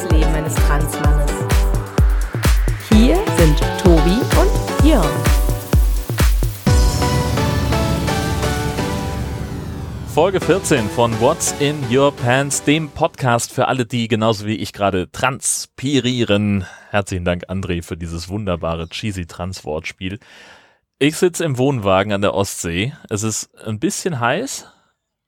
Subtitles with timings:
[0.00, 1.30] das Leben eines Transmannes.
[2.90, 5.06] Hier sind Tobi und Jörn.
[10.14, 14.72] Folge 14 von What's in Your Pants, dem Podcast für alle, die genauso wie ich
[14.72, 16.66] gerade transpirieren.
[16.90, 20.18] Herzlichen Dank, André, für dieses wunderbare cheesy Trans-Wortspiel.
[20.98, 22.94] Ich sitze im Wohnwagen an der Ostsee.
[23.08, 24.66] Es ist ein bisschen heiß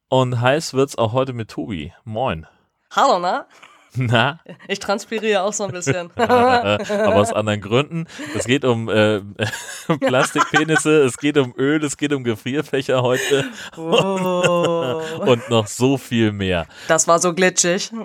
[0.09, 1.93] und heiß wird's auch heute mit Tobi.
[2.05, 2.47] Moin.
[2.91, 3.47] Hallo, na?
[3.95, 6.11] Na, Ich transpiriere auch so ein bisschen.
[6.17, 8.07] aber aus anderen Gründen.
[8.35, 9.21] Es geht um äh,
[10.01, 13.45] Plastikpenisse, es geht um Öl, es geht um Gefrierfächer heute
[13.77, 16.67] Oh, und noch so viel mehr.
[16.89, 17.91] das war so glitschig.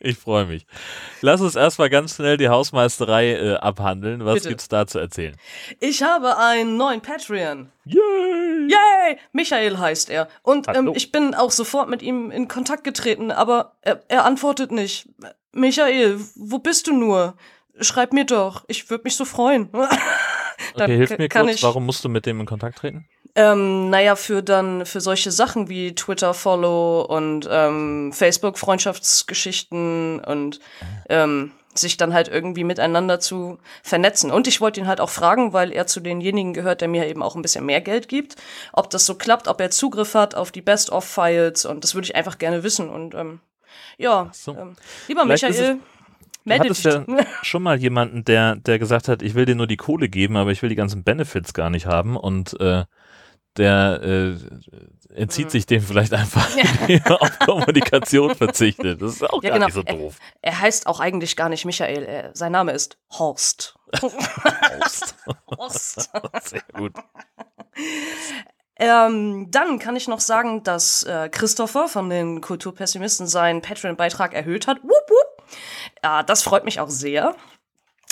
[0.00, 0.66] Ich freue mich.
[1.20, 4.24] Lass uns erstmal ganz schnell die Hausmeisterei äh, abhandeln.
[4.24, 4.48] Was Bitte.
[4.50, 5.36] gibt's da zu erzählen?
[5.80, 7.70] Ich habe einen neuen Patreon.
[7.84, 8.68] Yay!
[8.68, 9.18] Yay!
[9.32, 10.28] Michael heißt er.
[10.42, 14.70] Und ähm, ich bin auch sofort mit ihm in Kontakt getreten, aber er, er antwortet
[14.70, 15.08] nicht.
[15.52, 17.36] Michael, wo bist du nur?
[17.80, 18.64] Schreib mir doch.
[18.68, 19.70] Ich würde mich so freuen.
[20.74, 23.08] Okay, hilf mir kurz, warum musst du mit dem in Kontakt treten?
[23.36, 30.60] Ähm, naja, für dann, für solche Sachen wie Twitter-Follow und ähm, Facebook-Freundschaftsgeschichten und
[31.08, 34.30] ähm, sich dann halt irgendwie miteinander zu vernetzen.
[34.30, 37.22] Und ich wollte ihn halt auch fragen, weil er zu denjenigen gehört, der mir eben
[37.22, 38.36] auch ein bisschen mehr Geld gibt,
[38.72, 42.14] ob das so klappt, ob er Zugriff hat auf die Best-of-Files und das würde ich
[42.14, 42.88] einfach gerne wissen.
[42.88, 43.40] Und ähm,
[43.98, 44.52] ja, so.
[44.52, 44.76] ähm,
[45.08, 45.80] lieber Vielleicht Michael,
[46.44, 47.04] Du hattest ja
[47.42, 50.50] schon mal jemanden, der, der gesagt hat, ich will dir nur die Kohle geben, aber
[50.50, 52.84] ich will die ganzen Benefits gar nicht haben und äh,
[53.56, 54.36] der äh,
[55.14, 56.48] entzieht sich dem vielleicht einfach,
[56.88, 59.00] er auf Kommunikation verzichtet.
[59.00, 59.66] Das ist auch Ja, gar genau.
[59.66, 60.16] nicht so doof.
[60.42, 63.76] Er, er heißt auch eigentlich gar nicht Michael, er, sein Name ist Horst.
[64.02, 65.14] Horst.
[65.58, 66.10] Horst.
[66.44, 66.92] Sehr gut.
[68.76, 74.66] Ähm, dann kann ich noch sagen, dass äh, Christopher von den Kulturpessimisten seinen Patreon-Beitrag erhöht
[74.66, 74.82] hat.
[74.82, 75.46] Wupp, wupp.
[76.02, 77.36] Ja, das freut mich auch sehr.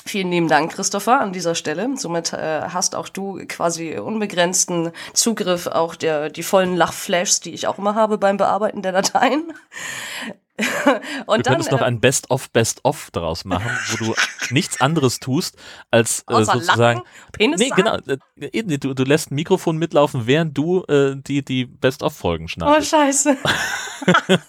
[0.04, 1.96] Vielen lieben Dank, Christopher, an dieser Stelle.
[1.96, 7.66] Somit äh, hast auch du quasi unbegrenzten Zugriff auf der, die vollen Lachflashs, die ich
[7.66, 9.44] auch immer habe beim Bearbeiten der Dateien.
[11.26, 14.14] Und Du könntest noch äh, ein Best-of, Best-of daraus machen, wo du
[14.50, 15.56] nichts anderes tust,
[15.91, 16.98] als äh, sozusagen.
[16.98, 17.02] Lachen,
[17.32, 17.96] Penis Nee, genau.
[18.06, 22.91] äh, Du, du lässt ein Mikrofon mitlaufen, während du äh, die, die Best-of-Folgen Oh, schneidest.
[22.91, 23.36] scheiße.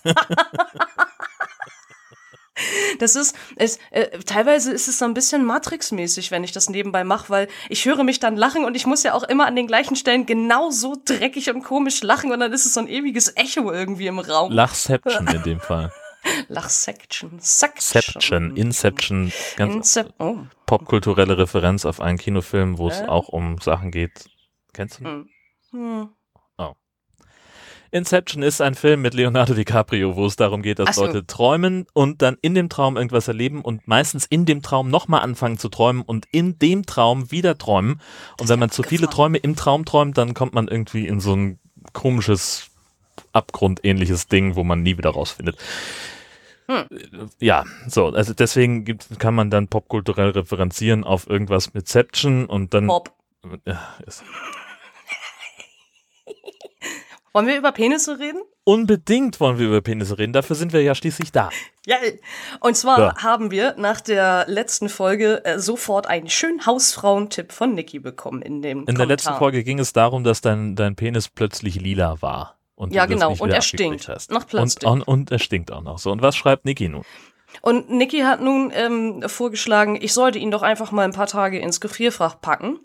[3.00, 7.04] Das ist, es, äh, teilweise ist es so ein bisschen Matrix-mäßig, wenn ich das nebenbei
[7.04, 9.66] mache, weil ich höre mich dann lachen und ich muss ja auch immer an den
[9.66, 13.72] gleichen Stellen genauso dreckig und komisch lachen und dann ist es so ein ewiges Echo
[13.72, 14.52] irgendwie im Raum.
[14.52, 15.92] Lachception in dem Fall.
[16.48, 17.40] Lachsection.
[17.40, 18.02] Section.
[18.02, 20.38] Section, Inception, ganz Incep oh.
[20.66, 23.08] popkulturelle Referenz auf einen Kinofilm, wo es Äh?
[23.08, 24.26] auch um Sachen geht.
[24.74, 25.06] Kennst du?
[25.06, 25.30] Hm.
[25.72, 26.10] Hm.
[27.94, 31.06] Inception ist ein Film mit Leonardo DiCaprio, wo es darum geht, dass so.
[31.06, 35.22] Leute träumen und dann in dem Traum irgendwas erleben und meistens in dem Traum nochmal
[35.22, 38.02] anfangen zu träumen und in dem Traum wieder träumen.
[38.40, 39.08] Und wenn man zu viele.
[39.08, 41.60] Träume im Traum träumt, dann kommt man irgendwie in so ein
[41.92, 42.72] komisches,
[43.32, 45.58] abgrundähnliches Ding, wo man nie wieder rausfindet.
[46.68, 46.86] Hm.
[47.40, 52.74] Ja, so, also deswegen gibt, kann man dann popkulturell referenzieren auf irgendwas mit Ception und
[52.74, 52.88] dann.
[52.88, 53.14] Bob.
[53.66, 54.24] Ja, ist
[57.34, 58.42] Wollen wir über Penisse reden?
[58.66, 61.50] unbedingt wollen wir über Penisse reden, dafür sind wir ja schließlich da.
[61.86, 61.98] Ja,
[62.62, 63.16] und zwar Ja.
[63.18, 68.62] haben wir nach der letzten Folge äh, sofort einen schönen Hausfrauentipp von Niki bekommen in
[68.62, 69.38] dem In der letzten Kommentar.
[69.40, 72.58] Folge ging es darum, dass dein, dein Penis plötzlich lila war.
[72.76, 73.32] Und Ja, genau.
[73.32, 74.08] nicht Und er stinkt.
[74.08, 74.32] Hast.
[74.32, 74.88] Nach und, Plastik.
[74.90, 75.98] und, und er stinkt auch noch.
[76.00, 77.04] So, und was schreibt Niki nun?
[77.66, 81.60] Und Niki hat nun ähm, vorgeschlagen, ich sollte ihn doch einfach mal ein paar Tage
[81.60, 82.78] ins Gefrierfach packen.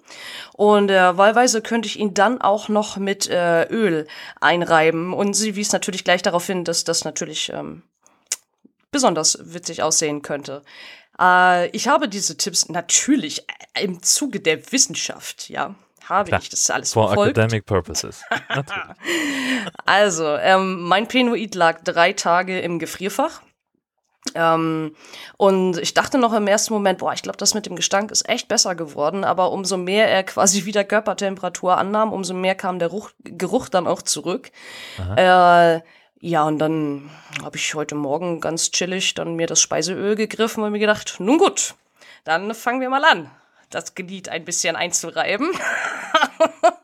[0.52, 4.06] Und äh, wahlweise könnte ich ihn dann auch noch mit äh, Öl
[4.40, 5.12] einreiben.
[5.12, 7.82] Und sie wies natürlich gleich darauf hin, dass das natürlich ähm,
[8.92, 10.62] besonders witzig aussehen könnte.
[11.20, 13.46] Äh, ich habe diese Tipps natürlich
[13.80, 15.74] im Zuge der Wissenschaft, ja,
[16.04, 16.40] habe Klar.
[16.40, 17.36] ich das alles For verfolgt.
[17.36, 18.22] academic purposes.
[19.84, 23.42] Also, ähm, mein Penoid lag drei Tage im Gefrierfach.
[24.34, 24.94] Ähm,
[25.36, 28.28] und ich dachte noch im ersten Moment, boah, ich glaube, das mit dem Gestank ist
[28.28, 29.24] echt besser geworden.
[29.24, 33.86] Aber umso mehr er quasi wieder Körpertemperatur annahm, umso mehr kam der Ruch, Geruch dann
[33.86, 34.50] auch zurück.
[35.16, 35.80] Äh,
[36.20, 37.10] ja, und dann
[37.42, 41.38] habe ich heute Morgen ganz chillig dann mir das Speiseöl gegriffen und mir gedacht, nun
[41.38, 41.74] gut,
[42.24, 43.30] dann fangen wir mal an,
[43.70, 45.50] das Glied ein bisschen einzureiben.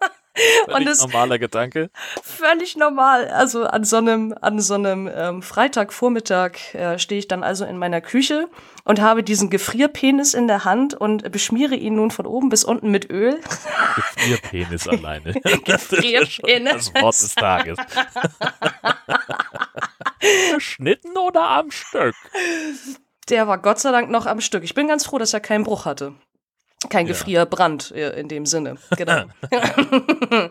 [0.67, 1.91] Und es normaler Gedanke.
[2.23, 3.29] völlig normal.
[3.29, 7.79] Also an so einem, an so einem ähm, Freitagvormittag äh, stehe ich dann also in
[7.79, 8.49] meiner Küche
[8.85, 12.91] und habe diesen Gefrierpenis in der Hand und beschmiere ihn nun von oben bis unten
[12.91, 13.41] mit Öl.
[13.95, 15.35] Gefrierpenis alleine.
[15.67, 16.93] Das Gefrierpenis.
[16.93, 17.79] das Wort des Tages.
[20.55, 22.15] Geschnitten oder am Stück?
[23.29, 24.65] Der war Gott sei Dank noch am Stück.
[24.65, 26.15] Ich bin ganz froh, dass er keinen Bruch hatte.
[26.89, 27.13] Kein Ja.
[27.13, 28.77] Gefrierbrand äh, in dem Sinne.
[28.97, 29.25] Genau.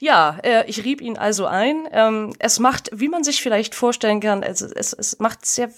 [0.00, 1.88] ja, äh, ich rieb ihn also ein.
[1.92, 5.70] Ähm, es macht, wie man sich vielleicht vorstellen kann, es, es, es macht sehr,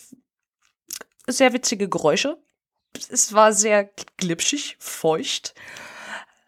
[1.27, 2.37] sehr witzige Geräusche.
[3.11, 5.55] Es war sehr glitschig, feucht.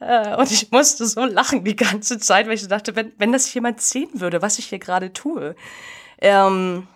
[0.00, 3.32] Äh, und ich musste so lachen die ganze Zeit, weil ich so dachte, wenn, wenn
[3.32, 5.56] das jemand sehen würde, was ich hier gerade tue.
[6.20, 6.86] Ähm,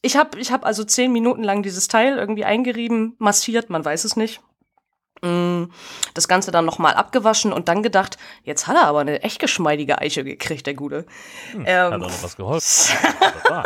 [0.00, 4.04] ich habe ich hab also zehn Minuten lang dieses Teil irgendwie eingerieben, massiert, man weiß
[4.04, 4.40] es nicht.
[5.22, 5.64] Mm,
[6.14, 9.98] Das Ganze dann nochmal abgewaschen und dann gedacht, jetzt hat er aber eine echt geschmeidige
[10.00, 11.06] Eiche gekriegt, der Gute.
[11.52, 12.96] Hat Ähm, auch noch was geholfen.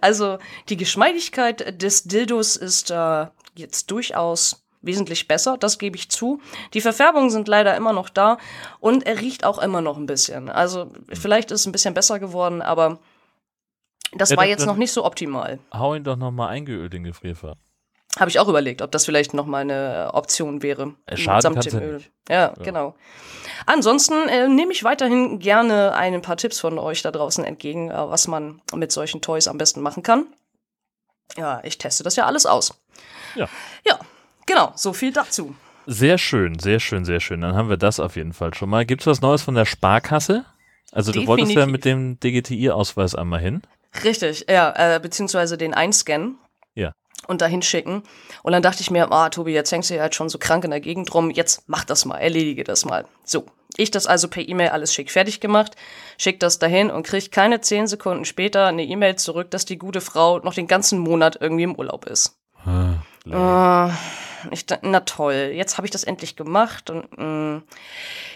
[0.00, 0.38] Also
[0.68, 6.40] die Geschmeidigkeit des Dildos ist äh, jetzt durchaus wesentlich besser, das gebe ich zu.
[6.74, 8.38] Die Verfärbungen sind leider immer noch da
[8.80, 10.48] und er riecht auch immer noch ein bisschen.
[10.48, 12.98] Also vielleicht ist es ein bisschen besser geworden, aber
[14.14, 15.60] das Ja, war jetzt noch nicht so optimal.
[15.72, 17.54] Hau ihn doch nochmal eingeölt, den Gefrierfach.
[18.18, 20.94] Habe ich auch überlegt, ob das vielleicht noch mal eine Option wäre.
[21.06, 21.94] Äh, schaden samt dem ja Öl.
[21.96, 22.10] nicht.
[22.28, 22.94] Ja, genau.
[23.64, 27.94] Ansonsten äh, nehme ich weiterhin gerne ein paar Tipps von euch da draußen entgegen, äh,
[27.94, 30.26] was man mit solchen Toys am besten machen kann.
[31.36, 32.74] Ja, ich teste das ja alles aus.
[33.34, 33.48] Ja.
[33.86, 33.98] Ja,
[34.46, 35.54] genau, so viel dazu.
[35.86, 37.40] Sehr schön, sehr schön, sehr schön.
[37.40, 38.84] Dann haben wir das auf jeden Fall schon mal.
[38.84, 40.44] Gibt es was Neues von der Sparkasse?
[40.92, 41.72] Also du wolltest ja Definitiv.
[41.72, 43.62] mit dem DGTI-Ausweis einmal hin.
[44.04, 46.38] Richtig, ja, äh, beziehungsweise den einscannen.
[46.74, 46.92] Ja.
[47.28, 48.02] Und dahin schicken.
[48.42, 50.64] Und dann dachte ich mir, ah, Tobi, jetzt hängst du ja halt schon so krank
[50.64, 53.04] in der Gegend rum, jetzt mach das mal, erledige das mal.
[53.24, 53.46] So,
[53.76, 55.76] ich das also per E-Mail alles schick fertig gemacht,
[56.18, 60.00] schick das dahin und krieg keine zehn Sekunden später eine E-Mail zurück, dass die gute
[60.00, 62.36] Frau noch den ganzen Monat irgendwie im Urlaub ist.
[63.26, 63.88] Äh,
[64.50, 66.90] ich, na toll, jetzt habe ich das endlich gemacht.
[66.90, 67.62] Und, mm,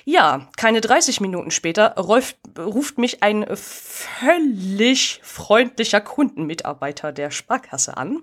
[0.05, 8.23] ja, keine 30 Minuten später ruft, ruft mich ein völlig freundlicher Kundenmitarbeiter der Sparkasse an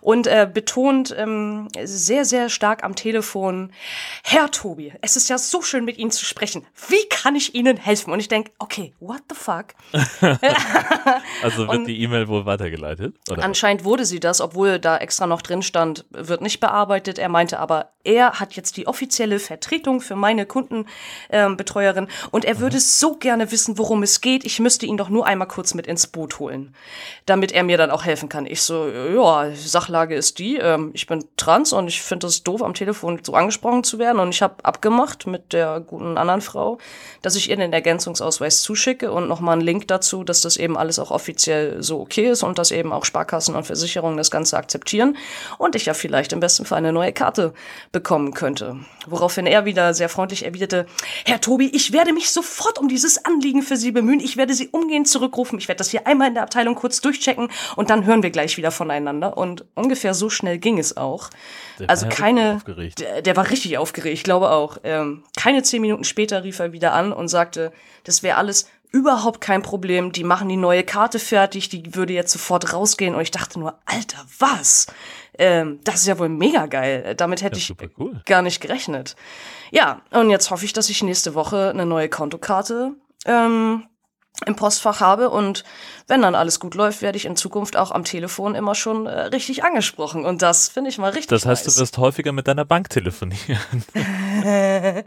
[0.00, 3.72] und äh, betont ähm, sehr, sehr stark am Telefon,
[4.22, 6.66] Herr Tobi, es ist ja so schön mit Ihnen zu sprechen.
[6.88, 8.12] Wie kann ich Ihnen helfen?
[8.12, 9.66] Und ich denke, okay, what the fuck?
[11.42, 13.14] Also wird Und- die E-Mail wohl weitergeleitet?
[13.30, 13.42] Oder?
[13.44, 17.18] Anscheinend wurde sie das, obwohl da extra noch drin stand, wird nicht bearbeitet.
[17.18, 22.78] Er meinte aber, er hat jetzt die offizielle Vertretung für meine Kundenbetreuerin und er würde
[22.80, 24.44] so gerne wissen, worum es geht.
[24.44, 26.74] Ich müsste ihn doch nur einmal kurz mit ins Boot holen,
[27.26, 28.46] damit er mir dann auch helfen kann.
[28.46, 29.17] Ich so, ja,
[29.54, 33.34] Sachlage ist die, ähm, ich bin trans und ich finde es doof, am Telefon so
[33.34, 36.78] angesprochen zu werden und ich habe abgemacht mit der guten anderen Frau,
[37.22, 40.98] dass ich ihr den Ergänzungsausweis zuschicke und nochmal einen Link dazu, dass das eben alles
[40.98, 45.16] auch offiziell so okay ist und dass eben auch Sparkassen und Versicherungen das Ganze akzeptieren
[45.58, 47.52] und ich ja vielleicht im besten Fall eine neue Karte
[47.92, 48.76] bekommen könnte.
[49.06, 50.86] Woraufhin er wieder sehr freundlich erwiderte,
[51.24, 54.20] Herr Tobi, ich werde mich sofort um dieses Anliegen für Sie bemühen.
[54.20, 55.58] Ich werde Sie umgehend zurückrufen.
[55.58, 58.56] Ich werde das hier einmal in der Abteilung kurz durchchecken und dann hören wir gleich
[58.56, 59.07] wieder voneinander.
[59.12, 61.30] Und ungefähr so schnell ging es auch.
[61.78, 62.60] Der also keine,
[62.98, 64.78] der, der war richtig aufgeregt, ich glaube auch.
[64.84, 67.72] Ähm, keine zehn Minuten später rief er wieder an und sagte,
[68.04, 70.12] das wäre alles überhaupt kein Problem.
[70.12, 73.14] Die machen die neue Karte fertig, die würde jetzt sofort rausgehen.
[73.14, 74.86] Und ich dachte nur, Alter, was?
[75.38, 77.14] Ähm, das ist ja wohl mega geil.
[77.16, 78.20] Damit hätte Ja, ich cool.
[78.26, 79.14] gar nicht gerechnet.
[79.70, 82.94] Ja, und jetzt hoffe ich, dass ich nächste Woche eine neue Kontokarte
[83.26, 83.84] ähm,
[84.46, 85.64] im Postfach habe und
[86.06, 89.20] wenn dann alles gut läuft, werde ich in Zukunft auch am Telefon immer schon äh,
[89.22, 91.74] richtig angesprochen und das finde ich mal richtig Das heißt, nice.
[91.74, 93.58] du wirst häufiger mit deiner Bank telefonieren.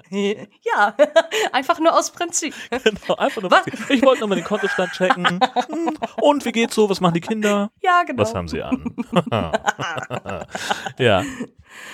[0.09, 0.95] ja,
[1.53, 2.53] einfach nur aus Prinzip.
[2.69, 3.51] genau, einfach nur.
[3.51, 3.61] Was?
[3.89, 5.39] Ich wollte nur mal den Kontostand checken.
[5.71, 6.89] Hm, Und wie geht's so?
[6.89, 7.71] Was machen die Kinder?
[7.81, 8.21] Ja, genau.
[8.23, 8.83] Was haben sie an?
[10.97, 11.23] ja,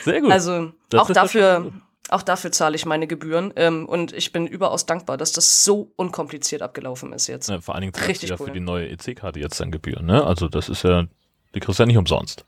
[0.04, 0.32] sehr gut.
[0.32, 1.72] Also Das auch dafür.
[2.10, 5.92] Auch dafür zahle ich meine Gebühren ähm, und ich bin überaus dankbar, dass das so
[5.96, 7.50] unkompliziert abgelaufen ist jetzt.
[7.50, 8.48] Ja, vor allen Dingen zahlst du ja cool.
[8.48, 10.24] für die neue EC-Karte jetzt dann Gebühren, ne?
[10.26, 11.06] Also das ist ja,
[11.54, 12.46] die kriegst du ja nicht umsonst.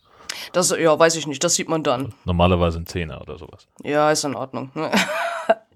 [0.54, 2.14] Das, ja, weiß ich nicht, das sieht man dann.
[2.24, 3.68] Normalerweise ein Zehner oder sowas.
[3.84, 4.72] Ja, ist in Ordnung.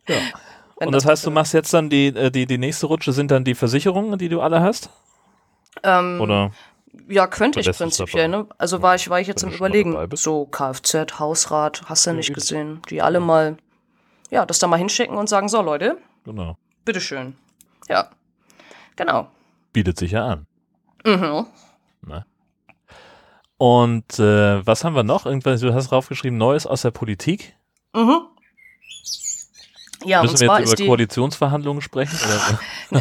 [0.07, 0.15] Ja.
[0.79, 3.13] Wenn Und das das heißt, du machst jetzt dann die, äh, die, die nächste Rutsche
[3.13, 4.89] sind dann die Versicherungen, die du alle hast?
[5.83, 6.51] ähm, Oder?
[7.07, 8.47] Ja, könnte ich prinzipiell, ne?
[8.57, 9.95] Also war ich, war ich jetzt im Überlegen.
[10.15, 12.81] So Kfz, Hausrat, hast du Ja, nicht gesehen.
[12.89, 13.57] Die alle mal,
[14.33, 16.57] ja, das da mal hinschicken und sagen, so Leute, Genau.
[16.85, 17.35] bitteschön.
[17.87, 18.09] Ja,
[18.95, 19.27] genau.
[19.73, 20.47] Bietet sich ja an.
[21.05, 21.45] Mhm.
[22.01, 22.25] Ne?
[23.57, 25.25] Und äh, was haben wir noch?
[25.25, 27.55] Irgendwas, du hast draufgeschrieben, Neues aus der Politik.
[27.95, 28.21] Mhm.
[30.05, 32.17] Ja, Müssen wir jetzt über die, Koalitionsverhandlungen sprechen?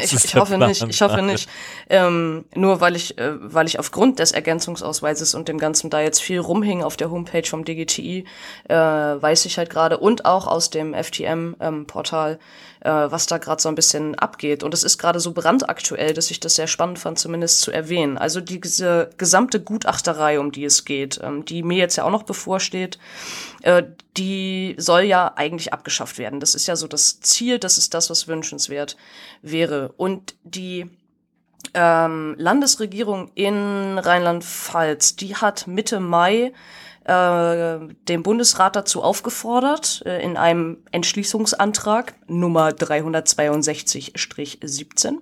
[0.03, 1.51] Ich, ich hoffe Plan nicht, ich hoffe nicht.
[1.91, 6.23] Ähm, nur weil ich, äh, weil ich aufgrund des Ergänzungsausweises und dem Ganzen da jetzt
[6.23, 8.25] viel rumhing auf der Homepage vom DGTI,
[8.69, 12.39] äh, weiß ich halt gerade und auch aus dem FTM-Portal,
[12.81, 14.63] äh, was da gerade so ein bisschen abgeht.
[14.63, 18.17] Und es ist gerade so brandaktuell, dass ich das sehr spannend fand, zumindest zu erwähnen.
[18.17, 22.23] Also diese gesamte Gutachterei, um die es geht, ähm, die mir jetzt ja auch noch
[22.23, 22.99] bevorsteht,
[23.63, 23.83] äh,
[24.17, 26.41] die soll ja eigentlich abgeschafft werden.
[26.41, 28.97] Das ist ja so das Ziel, das ist das, was wünschenswert
[29.41, 29.93] wäre.
[29.97, 30.91] Und die
[31.75, 36.53] ähm, Landesregierung in Rheinland-Pfalz, die hat Mitte Mai
[37.05, 37.79] äh,
[38.09, 45.15] den Bundesrat dazu aufgefordert, äh, in einem Entschließungsantrag Nummer 362-17,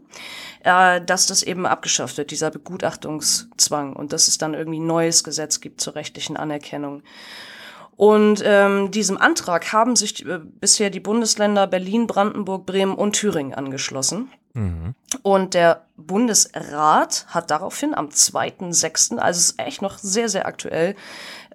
[0.65, 5.61] äh, dass das eben abgeschafft wird, dieser Begutachtungszwang, und dass es dann irgendwie neues Gesetz
[5.61, 7.03] gibt zur rechtlichen Anerkennung.
[8.01, 13.53] Und ähm, diesem Antrag haben sich äh, bisher die Bundesländer Berlin, Brandenburg, Bremen und Thüringen
[13.53, 14.31] angeschlossen.
[14.55, 14.95] Mhm.
[15.21, 20.97] Und der Bundesrat hat daraufhin am 2.6., also es ist echt noch sehr, sehr aktuell,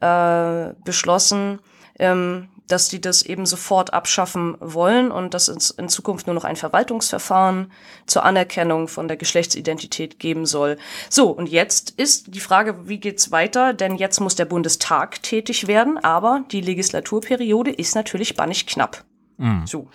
[0.01, 1.57] äh, beschlossen,
[1.97, 6.43] ähm, dass die das eben sofort abschaffen wollen und dass es in Zukunft nur noch
[6.43, 7.71] ein Verwaltungsverfahren
[8.05, 10.77] zur Anerkennung von der Geschlechtsidentität geben soll.
[11.09, 13.73] So, und jetzt ist die Frage, wie geht's weiter?
[13.73, 19.03] Denn jetzt muss der Bundestag tätig werden, aber die Legislaturperiode ist natürlich bannig knapp.
[19.37, 19.67] Mhm.
[19.67, 19.87] So.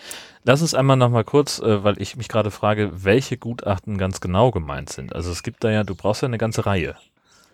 [0.43, 4.51] Lass uns einmal nochmal kurz, äh, weil ich mich gerade frage, welche Gutachten ganz genau
[4.51, 5.15] gemeint sind.
[5.15, 6.97] Also es gibt da ja, du brauchst ja eine ganze Reihe.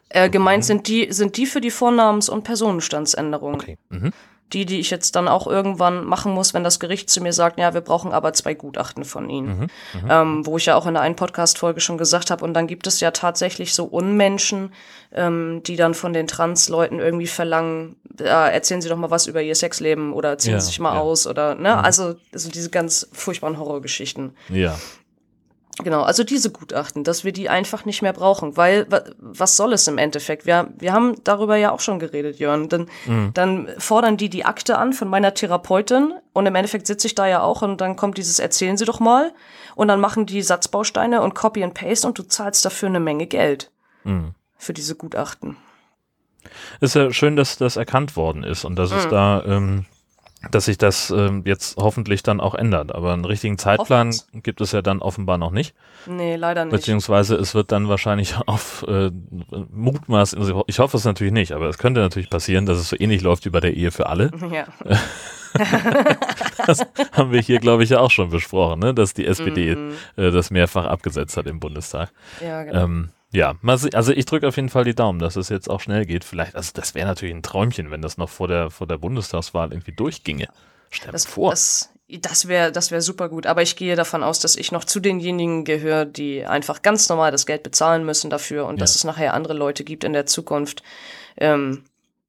[0.08, 3.54] Äh, gemeint sind die, sind die für die Vornamens- und Personenstandsänderung.
[3.54, 3.76] Okay.
[3.88, 4.12] Mhm.
[4.52, 7.58] Die, die ich jetzt dann auch irgendwann machen muss, wenn das Gericht zu mir sagt,
[7.58, 9.58] ja, wir brauchen aber zwei Gutachten von Ihnen.
[9.58, 9.68] Mhm.
[10.08, 12.44] Ähm, wo ich ja auch in der einen Podcast-Folge schon gesagt habe.
[12.44, 14.72] Und dann gibt es ja tatsächlich so Unmenschen,
[15.12, 19.42] ähm, die dann von den Trans-Leuten irgendwie verlangen, ja, erzählen Sie doch mal was über
[19.42, 21.00] Ihr Sexleben oder ziehen Ja, Sie sich mal ja.
[21.00, 21.82] aus oder, ne?
[21.82, 24.36] Also, also diese ganz furchtbaren Horrorgeschichten.
[24.48, 24.78] Ja.
[25.84, 29.74] Genau, also diese Gutachten, dass wir die einfach nicht mehr brauchen, weil wa, was soll
[29.74, 30.46] es im Endeffekt?
[30.46, 32.70] Wir, wir haben darüber ja auch schon geredet, Jörn.
[32.70, 32.88] Dann,
[33.34, 37.26] dann fordern die die Akte an von meiner Therapeutin und im Endeffekt sitze ich da
[37.28, 39.34] ja auch und dann kommt dieses Erzählen Sie doch mal
[39.74, 43.26] und dann machen die Satzbausteine und Copy and Paste und du zahlst dafür eine Menge
[43.26, 43.70] Geld
[44.04, 44.32] Mhm.
[44.56, 45.58] für diese Gutachten.
[46.80, 48.96] Ist ja schön, dass das erkannt worden ist und dass Mhm.
[48.98, 49.84] es da, ähm,
[50.50, 52.94] dass sich das ähm, jetzt hoffentlich dann auch ändert.
[52.94, 55.74] Aber einen richtigen Zeitplan gibt es ja dann offenbar noch nicht.
[56.06, 56.72] Nee, leider nicht.
[56.72, 59.10] Beziehungsweise es wird dann wahrscheinlich auf äh,
[59.72, 62.96] Mutmaß, also ich hoffe es natürlich nicht, aber es könnte natürlich passieren, dass es so
[62.98, 64.30] ähnlich läuft wie bei der Ehe für alle.
[64.52, 64.66] Ja.
[66.66, 66.80] Das
[67.12, 68.92] haben wir hier, glaube ich, ja auch schon besprochen, ne?
[68.94, 69.92] dass die SPD Mhm.
[70.16, 72.10] äh, das mehrfach abgesetzt hat im Bundestag.
[72.42, 72.84] ja, genau.
[72.84, 73.54] Ähm, ja,
[73.92, 76.24] also ich drücke auf jeden Fall die Daumen, dass es jetzt auch schnell geht.
[76.24, 79.72] Vielleicht, also das wäre natürlich ein Träumchen, wenn das noch vor der, vor der Bundestagswahl
[79.72, 80.48] irgendwie durchginge.
[80.90, 81.50] Stell Das, vor.
[81.50, 83.46] das, das wäre das wär super gut.
[83.46, 87.30] Aber ich gehe davon aus, dass ich noch zu denjenigen gehöre, die einfach ganz normal
[87.32, 88.98] das Geld bezahlen müssen dafür und dass Ja.
[88.98, 90.82] es nachher andere Leute gibt in der Zukunft,
[91.36, 91.84] ähm,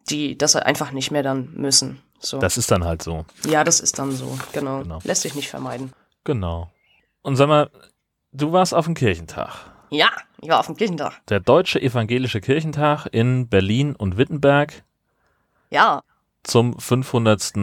[0.10, 2.02] die das einfach nicht mehr dann müssen.
[2.20, 2.40] So.
[2.40, 3.26] das ist dann halt so.
[3.48, 4.38] ja, das ist dann so.
[4.52, 4.82] Genau.
[4.82, 5.00] Genau.
[5.04, 5.94] Lässt sich nicht vermeiden.
[6.24, 6.72] Genau.
[7.22, 7.70] Und sag mal,
[8.32, 9.54] du warst auf dem Kirchentag.
[9.90, 10.10] Ja,
[10.42, 11.22] ich war auf dem Kirchentag.
[11.30, 14.84] Der Deutsche Evangelische Kirchentag in Berlin und Wittenberg
[15.70, 16.02] Ja.
[16.44, 17.54] zum 500.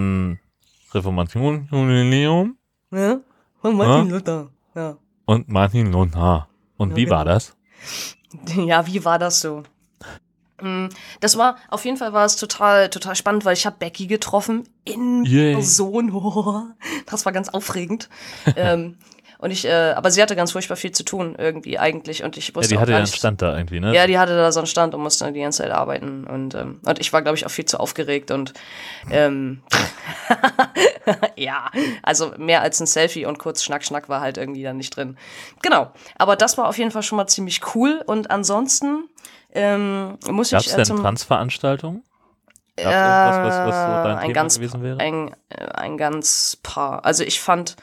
[0.93, 2.57] Reformationsjubiläum
[2.93, 3.19] ja.
[3.62, 4.49] Und Martin Luther.
[4.75, 4.97] Ja.
[5.25, 6.49] und Martin Luther.
[6.76, 7.16] Und Ja, wie genau.
[7.16, 7.57] war das?
[8.54, 9.62] Ja, wie war das so?
[10.61, 10.87] Mm,
[11.21, 14.69] Das war, auf jeden Fall war es total, total spannend, weil ich habe Becky getroffen
[14.85, 15.54] in Yay.
[15.54, 16.12] Person.
[17.07, 18.09] Das war ganz aufregend.
[18.57, 18.97] ähm,
[19.45, 22.49] und ich, äh, aber sie hatte ganz furchtbar viel zu tun irgendwie eigentlich und ich
[22.49, 23.95] Ja, wusste die auch hatte ja einen Stand da irgendwie, ne?
[23.95, 26.25] ja, die hatte da so einen Stand und musste die ganze Zeit arbeiten.
[26.25, 28.31] Und, ähm, und ich war, glaube ich, auch viel zu aufgeregt.
[28.31, 28.55] Und
[29.11, 29.63] ähm,
[31.37, 31.71] ja,
[32.03, 35.19] also mehr als ein Selfie und kurz Schnack, Schnack war halt irgendwie dann nicht drin.
[35.61, 35.93] Genau.
[36.17, 38.03] Aber das war auf jeden Fall schon mal ziemlich cool.
[38.07, 39.11] Und ansonsten
[39.53, 42.03] ähm, muss Gab ich es äh, denn Transveranstaltungen?
[42.77, 45.01] Gab es irgendwas, was, was so dein ein Thema ganz, gewesen wäre?
[45.01, 47.05] Ein, äh, ein ganz paar.
[47.05, 47.77] Also ich fand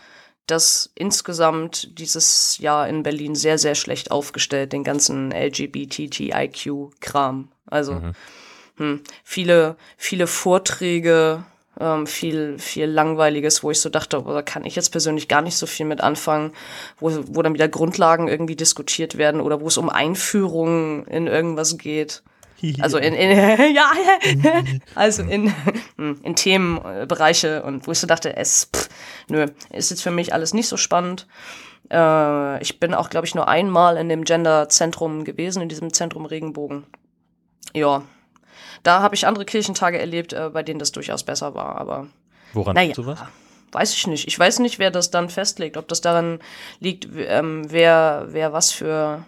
[0.51, 7.47] das insgesamt dieses Jahr in Berlin sehr, sehr schlecht aufgestellt, den ganzen LGBTIQ-Kram.
[7.65, 8.13] Also Mhm.
[8.77, 11.43] hm, viele, viele Vorträge,
[11.79, 15.41] ähm, viel, viel Langweiliges, wo ich so dachte, oh, da kann ich jetzt persönlich gar
[15.41, 16.51] nicht so viel mit anfangen,
[16.99, 21.77] wo, wo dann wieder Grundlagen irgendwie diskutiert werden oder wo es um Einführungen in irgendwas
[21.77, 22.23] geht.
[22.79, 23.31] Also in, in
[23.75, 23.91] ja,
[24.95, 25.53] also in,
[25.97, 28.89] in Themenbereiche und wo ich so dachte, es, pff,
[29.27, 31.27] nö, ist jetzt für mich alles nicht so spannend.
[31.91, 36.25] Äh, ich bin auch, glaube ich, nur einmal in dem Gender-Zentrum gewesen, in diesem Zentrum
[36.25, 36.85] Regenbogen.
[37.73, 38.03] Ja,
[38.83, 42.07] da habe ich andere Kirchentage erlebt, äh, bei denen das durchaus besser war, aber
[42.53, 42.87] Woran naja.
[42.87, 43.19] liegt sowas?
[43.71, 44.27] weiß ich nicht.
[44.27, 46.39] Ich weiß nicht, wer das dann festlegt, ob das daran
[46.79, 49.25] liegt, ähm, wer, wer was für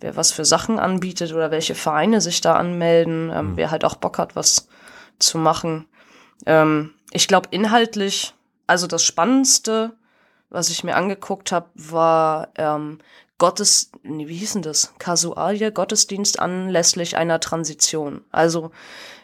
[0.00, 3.56] wer was für Sachen anbietet oder welche Vereine sich da anmelden, ähm, mhm.
[3.56, 4.68] wer halt auch Bock hat, was
[5.18, 5.86] zu machen.
[6.44, 8.34] Ähm, ich glaube, inhaltlich,
[8.66, 9.92] also das Spannendste,
[10.50, 12.98] was ich mir angeguckt habe, war ähm,
[13.38, 14.94] Gottes, nee, wie hieß denn das?
[14.98, 18.24] Kasualie, Gottesdienst anlässlich einer Transition.
[18.32, 18.70] Also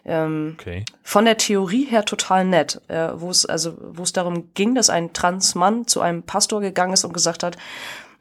[0.05, 0.85] ähm, okay.
[1.03, 4.91] von der Theorie her total nett, äh, wo es also wo es darum ging, dass
[4.91, 7.57] ein Transmann zu einem Pastor gegangen ist und gesagt hat,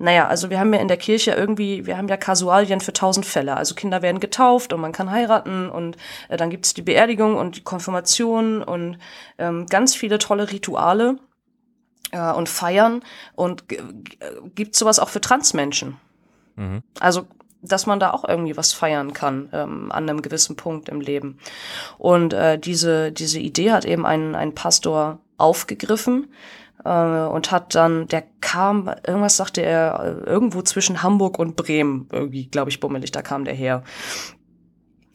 [0.02, 3.26] naja, also wir haben ja in der Kirche irgendwie, wir haben ja Kasualien für tausend
[3.26, 3.56] Fälle.
[3.56, 5.98] Also Kinder werden getauft und man kann heiraten und
[6.30, 8.98] äh, dann gibt es die Beerdigung und die Konfirmation und
[9.38, 11.18] ähm, ganz viele tolle Rituale
[12.12, 13.02] äh, und feiern
[13.36, 13.66] und
[14.56, 15.98] gibt sowas auch für Transmenschen.
[16.56, 16.82] Mhm.
[17.00, 17.28] Also
[17.64, 21.38] dass man da auch irgendwie was feiern kann ähm, an einem gewissen Punkt im Leben.
[22.00, 26.28] Und äh, diese, diese Idee hat eben ein, ein Pastor aufgegriffen
[26.84, 32.08] äh, und hat dann, der kam, irgendwas sagte er, äh, irgendwo zwischen Hamburg und Bremen,
[32.12, 33.84] irgendwie, glaube ich, bummelig, da kam der her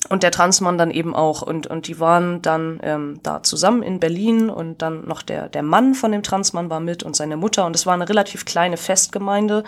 [0.08, 1.42] und der Transmann dann eben auch.
[1.42, 5.62] Und, und die waren dann ähm, da zusammen in Berlin und dann noch der, der
[5.62, 7.66] Mann von dem Transmann war mit und seine Mutter.
[7.66, 9.64] Und es war eine relativ kleine Festgemeinde.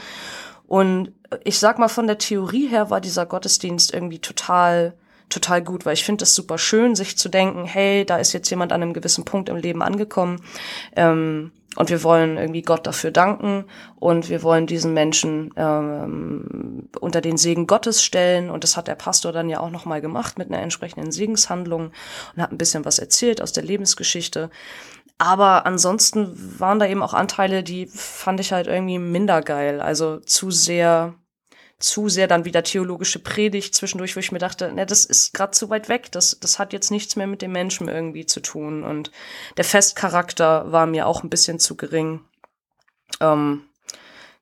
[0.67, 1.13] Und
[1.45, 4.95] ich sag mal, von der Theorie her war dieser Gottesdienst irgendwie total,
[5.29, 8.51] total gut, weil ich finde es super schön, sich zu denken, hey, da ist jetzt
[8.51, 10.41] jemand an einem gewissen Punkt im Leben angekommen.
[10.97, 13.65] Ähm, und wir wollen irgendwie Gott dafür danken
[13.97, 18.51] und wir wollen diesen Menschen ähm, unter den Segen Gottes stellen.
[18.51, 21.93] Und das hat der Pastor dann ja auch nochmal gemacht mit einer entsprechenden Segenshandlung
[22.35, 24.51] und hat ein bisschen was erzählt aus der Lebensgeschichte.
[25.19, 29.81] Aber ansonsten waren da eben auch Anteile, die fand ich halt irgendwie minder geil.
[29.81, 31.15] Also zu sehr
[31.79, 35.53] zu sehr dann wieder theologische Predigt zwischendurch, wo ich mir dachte, ne, das ist gerade
[35.53, 38.83] zu weit weg, das, das hat jetzt nichts mehr mit dem Menschen irgendwie zu tun.
[38.83, 39.13] Und
[39.57, 42.21] der Festcharakter war mir auch ein bisschen zu gering.
[43.21, 43.68] Ähm,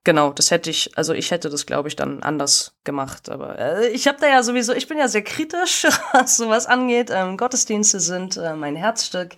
[0.06, 3.28] genau, das hätte ich, also ich hätte das, glaube ich, dann anders gemacht.
[3.28, 7.10] Aber äh, ich habe da ja sowieso, ich bin ja sehr kritisch, was sowas angeht.
[7.12, 9.32] Ähm, Gottesdienste sind äh, mein Herzstück.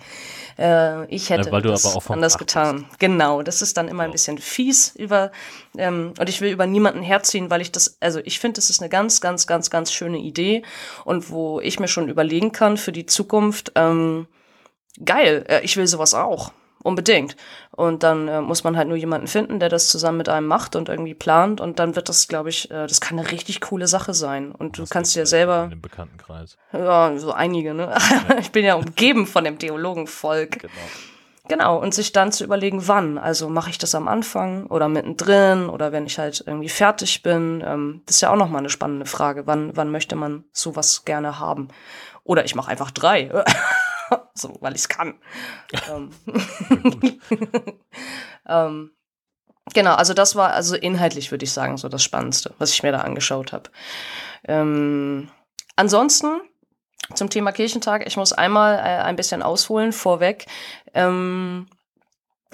[0.58, 2.84] Äh, ich hätte ja, das anders getan.
[2.84, 3.00] Bist.
[3.00, 5.32] Genau, das ist dann immer ein bisschen fies über
[5.78, 8.80] ähm, und ich will über niemanden herziehen, weil ich das, also ich finde, das ist
[8.80, 10.62] eine ganz, ganz, ganz, ganz schöne Idee
[11.06, 13.72] und wo ich mir schon überlegen kann für die Zukunft.
[13.74, 14.28] Ähm,
[15.02, 17.36] geil, äh, ich will sowas auch unbedingt.
[17.70, 20.76] Und dann äh, muss man halt nur jemanden finden, der das zusammen mit einem macht
[20.76, 21.60] und irgendwie plant.
[21.60, 24.52] Und dann wird das, glaube ich, äh, das kann eine richtig coole Sache sein.
[24.52, 25.64] Und du kannst ja selber.
[25.64, 26.56] In dem Bekanntenkreis.
[26.72, 27.94] Ja, so einige, ne?
[28.28, 28.38] Ja.
[28.38, 30.60] ich bin ja umgeben von dem Theologenvolk.
[30.60, 30.72] Genau.
[31.48, 33.16] Genau, und sich dann zu überlegen, wann.
[33.16, 37.64] Also mache ich das am Anfang oder mittendrin oder wenn ich halt irgendwie fertig bin.
[37.66, 39.46] Ähm, das ist ja auch nochmal eine spannende Frage.
[39.46, 41.68] Wann, wann möchte man sowas gerne haben?
[42.22, 43.30] Oder ich mache einfach drei.
[44.34, 45.18] so, weil ich es kann.
[45.90, 46.10] ähm,
[48.48, 48.90] ähm,
[49.74, 52.92] genau, also das war also inhaltlich, würde ich sagen, so das Spannendste, was ich mir
[52.92, 53.70] da angeschaut habe.
[54.44, 55.30] Ähm,
[55.76, 56.40] ansonsten
[57.14, 60.46] zum Thema Kirchentag, ich muss einmal äh, ein bisschen ausholen vorweg.
[60.92, 61.66] Ähm,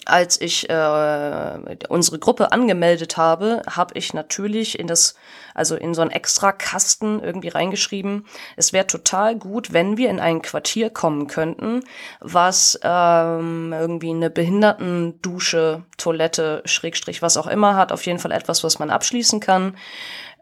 [0.07, 5.15] als ich äh, unsere Gruppe angemeldet habe, habe ich natürlich in das,
[5.55, 8.27] also in so einen extra Kasten irgendwie reingeschrieben,
[8.57, 11.85] es wäre total gut, wenn wir in ein Quartier kommen könnten,
[12.21, 18.65] was ähm, irgendwie eine Behindertendusche, Toilette, Schrägstrich, was auch immer hat, auf jeden Fall etwas,
[18.65, 19.77] was man abschließen kann.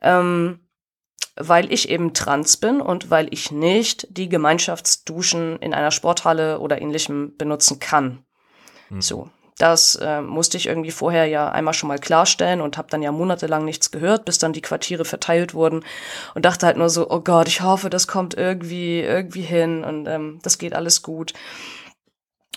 [0.01, 0.61] Ähm,
[1.37, 6.83] weil ich eben trans bin und weil ich nicht die Gemeinschaftsduschen in einer Sporthalle oder
[6.83, 8.27] ähnlichem benutzen kann.
[8.91, 9.01] Mhm.
[9.01, 9.31] So,
[9.63, 13.13] das äh, musste ich irgendwie vorher ja einmal schon mal klarstellen und habe dann ja
[13.13, 15.85] monatelang nichts gehört, bis dann die Quartiere verteilt wurden
[16.35, 20.09] und dachte halt nur so, oh Gott, ich hoffe, das kommt irgendwie irgendwie hin und
[20.09, 21.33] ähm, das geht alles gut.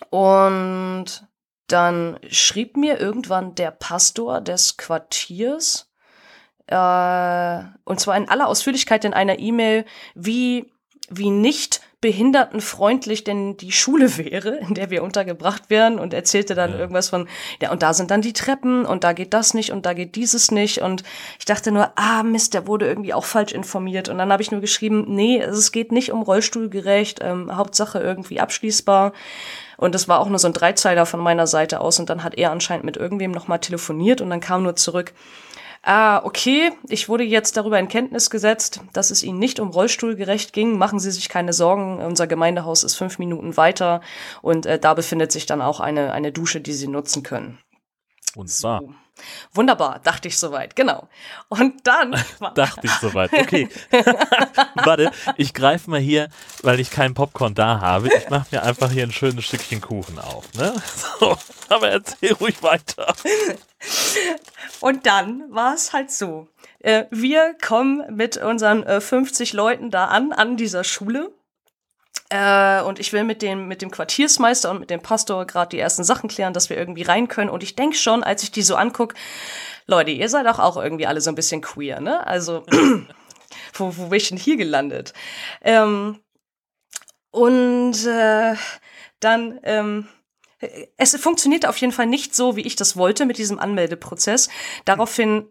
[0.10, 1.28] Und
[1.68, 5.92] dann schrieb mir irgendwann der Pastor des Quartiers,
[6.66, 10.74] äh, und zwar in aller Ausführlichkeit in einer E-Mail, wie
[11.10, 16.74] wie nicht behindertenfreundlich denn die Schule wäre, in der wir untergebracht werden und erzählte dann
[16.74, 16.78] ja.
[16.78, 17.28] irgendwas von,
[17.60, 20.16] ja, und da sind dann die Treppen und da geht das nicht und da geht
[20.16, 21.04] dieses nicht und
[21.40, 24.52] ich dachte nur, ah Mist, der wurde irgendwie auch falsch informiert und dann habe ich
[24.52, 29.14] nur geschrieben, nee, es geht nicht um Rollstuhlgerecht, ähm, Hauptsache irgendwie abschließbar
[29.78, 32.38] und das war auch nur so ein Dreizeiler von meiner Seite aus und dann hat
[32.38, 35.14] er anscheinend mit irgendwem nochmal telefoniert und dann kam nur zurück,
[35.88, 40.52] Ah, okay, ich wurde jetzt darüber in Kenntnis gesetzt, dass es Ihnen nicht um Rollstuhlgerecht
[40.52, 40.80] ging.
[40.80, 44.02] Machen Sie sich keine Sorgen, unser Gemeindehaus ist fünf Minuten weiter
[44.42, 47.60] und äh, da befindet sich dann auch eine, eine Dusche, die Sie nutzen können.
[48.34, 48.82] Wunderbar.
[48.82, 48.96] So.
[49.54, 51.08] Wunderbar, dachte ich soweit, genau.
[51.48, 52.12] Und dann.
[52.56, 53.70] dachte ich soweit, okay.
[54.76, 56.30] Warte, ich greife mal hier,
[56.62, 58.10] weil ich kein Popcorn da habe.
[58.14, 60.54] Ich mache mir einfach hier ein schönes Stückchen Kuchen auf.
[60.54, 60.74] Ne?
[61.20, 61.38] So,
[61.70, 63.14] aber erzähl ruhig weiter.
[64.80, 66.48] Und dann war es halt so.
[66.80, 71.32] Äh, wir kommen mit unseren äh, 50 Leuten da an, an dieser Schule.
[72.30, 75.80] Äh, und ich will mit dem, mit dem Quartiersmeister und mit dem Pastor gerade die
[75.80, 77.50] ersten Sachen klären, dass wir irgendwie rein können.
[77.50, 79.16] Und ich denke schon, als ich die so angucke,
[79.86, 82.26] Leute, ihr seid auch, auch irgendwie alle so ein bisschen queer, ne?
[82.26, 82.64] Also,
[83.74, 85.14] wo, wo bin ich denn hier gelandet?
[85.62, 86.20] Ähm,
[87.30, 88.56] und äh,
[89.20, 90.08] dann, ähm,
[90.98, 94.50] es funktionierte auf jeden Fall nicht so, wie ich das wollte mit diesem Anmeldeprozess.
[94.86, 95.50] Daraufhin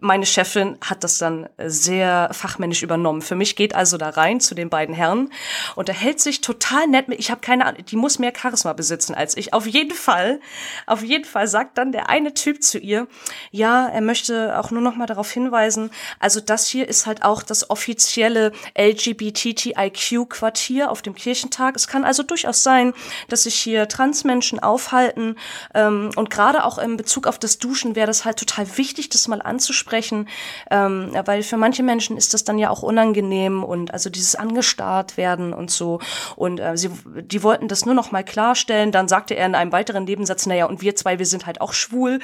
[0.00, 3.22] meine Chefin hat das dann sehr fachmännisch übernommen.
[3.22, 5.32] Für mich geht also da rein zu den beiden Herren
[5.74, 7.18] und er hält sich total nett mit.
[7.18, 9.54] Ich habe keine Ahnung, die muss mehr Charisma besitzen als ich.
[9.54, 10.38] Auf jeden Fall,
[10.86, 13.08] auf jeden Fall sagt dann der eine Typ zu ihr,
[13.50, 17.42] ja, er möchte auch nur noch mal darauf hinweisen, also das hier ist halt auch
[17.42, 21.74] das offizielle LGBTIQ-Quartier auf dem Kirchentag.
[21.74, 22.92] Es kann also durchaus sein,
[23.28, 25.36] dass sich hier Transmenschen aufhalten
[25.74, 29.26] ähm, und gerade auch in Bezug auf das Duschen wäre das halt total wichtig, das
[29.26, 30.28] mal anzusprechen sprechen,
[30.68, 35.16] ähm, weil für manche Menschen ist das dann ja auch unangenehm und also dieses angestarrt
[35.16, 36.00] werden und so.
[36.34, 36.90] Und äh, sie,
[37.22, 38.90] die wollten das nur noch mal klarstellen.
[38.90, 41.72] Dann sagte er in einem weiteren Nebensatz, naja, und wir zwei, wir sind halt auch
[41.72, 42.18] schwul.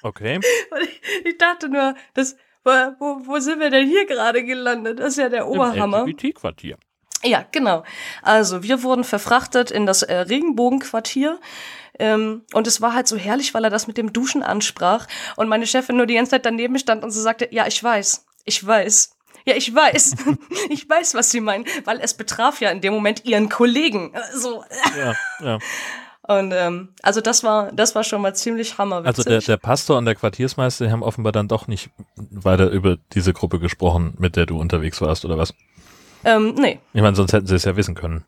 [0.00, 0.36] Okay.
[0.36, 2.70] Und ich, ich dachte nur, das, wo,
[3.26, 5.00] wo sind wir denn hier gerade gelandet?
[5.00, 6.02] Das ist ja der Oberhammer.
[6.02, 6.78] Im LGBT-Quartier.
[7.22, 7.84] Ja, genau.
[8.22, 11.38] Also wir wurden verfrachtet in das äh, Regenbogenquartier.
[11.98, 15.48] Ähm, und es war halt so herrlich, weil er das mit dem Duschen ansprach und
[15.48, 18.64] meine Chefin nur die ganze Zeit daneben stand und so sagte, ja, ich weiß, ich
[18.64, 19.16] weiß.
[19.44, 20.16] Ja, ich weiß.
[20.70, 24.12] ich weiß, was sie meinen, weil es betraf ja in dem Moment ihren Kollegen.
[24.34, 24.64] So.
[24.96, 25.58] Ja, ja.
[26.28, 29.26] Und ähm, also das war, das war schon mal ziemlich hammerwitzig.
[29.26, 32.98] Also der, der Pastor und der Quartiersmeister die haben offenbar dann doch nicht weiter über
[33.14, 35.54] diese Gruppe gesprochen, mit der du unterwegs warst, oder was?
[36.28, 36.78] Ähm, nee.
[36.92, 38.24] Ich meine, sonst hätten sie es ja wissen können.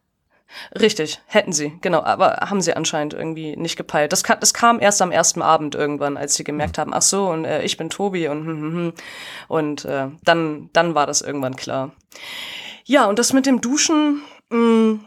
[0.78, 4.12] Richtig, hätten sie, genau, aber haben sie anscheinend irgendwie nicht gepeilt.
[4.12, 7.28] Das, kam, das kam erst am ersten Abend irgendwann, als sie gemerkt haben, ach so,
[7.28, 8.92] und äh, ich bin Tobi und hm, hm, hm.
[9.48, 11.92] und äh, dann, dann war das irgendwann klar.
[12.84, 15.00] Ja, und das mit dem Duschen, mh,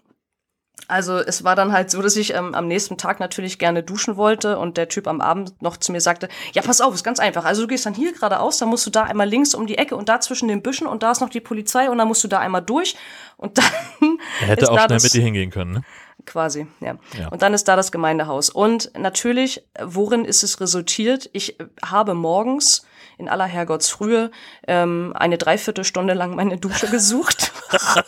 [0.88, 4.18] also es war dann halt so, dass ich ähm, am nächsten Tag natürlich gerne duschen
[4.18, 7.20] wollte und der Typ am Abend noch zu mir sagte, ja, pass auf, ist ganz
[7.20, 7.46] einfach.
[7.46, 9.96] Also du gehst dann hier geradeaus, dann musst du da einmal links um die Ecke
[9.96, 12.28] und da zwischen den Büschen und da ist noch die Polizei und dann musst du
[12.28, 12.96] da einmal durch
[13.38, 13.58] und
[14.02, 15.82] dann Er hätte auch da schnell mit dir hingehen können, ne?
[16.26, 16.96] quasi, ja.
[17.18, 17.28] Ja.
[17.30, 18.50] Und dann ist da das Gemeindehaus.
[18.50, 21.30] Und natürlich, worin ist es resultiert?
[21.34, 22.86] Ich äh, habe morgens
[23.18, 24.32] in aller Herrgottsfrühe
[24.68, 27.52] ähm, eine Dreiviertelstunde lang meine Dusche gesucht.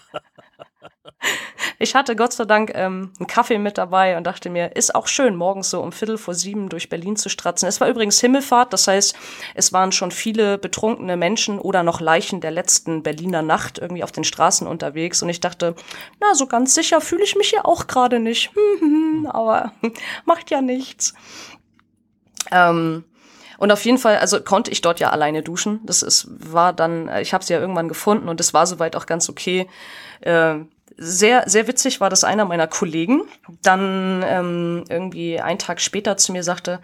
[1.78, 5.08] Ich hatte Gott sei Dank ähm, einen Kaffee mit dabei und dachte mir, ist auch
[5.08, 7.68] schön, morgens so um Viertel vor sieben durch Berlin zu stratzen.
[7.68, 9.16] Es war übrigens Himmelfahrt, das heißt,
[9.54, 14.12] es waren schon viele betrunkene Menschen oder noch Leichen der letzten Berliner Nacht irgendwie auf
[14.12, 15.22] den Straßen unterwegs.
[15.22, 15.74] Und ich dachte,
[16.20, 18.50] na, so ganz sicher fühle ich mich hier auch gerade nicht.
[19.30, 19.72] Aber
[20.24, 21.14] macht ja nichts.
[22.52, 23.04] Ähm,
[23.58, 25.80] und auf jeden Fall, also konnte ich dort ja alleine duschen.
[25.84, 28.96] Das ist, war dann, äh, ich habe sie ja irgendwann gefunden und das war soweit
[28.96, 29.68] auch ganz okay.
[30.20, 30.56] Äh,
[30.96, 33.22] sehr, sehr witzig war das einer meiner Kollegen.
[33.62, 36.80] Dann ähm, irgendwie einen Tag später zu mir sagte,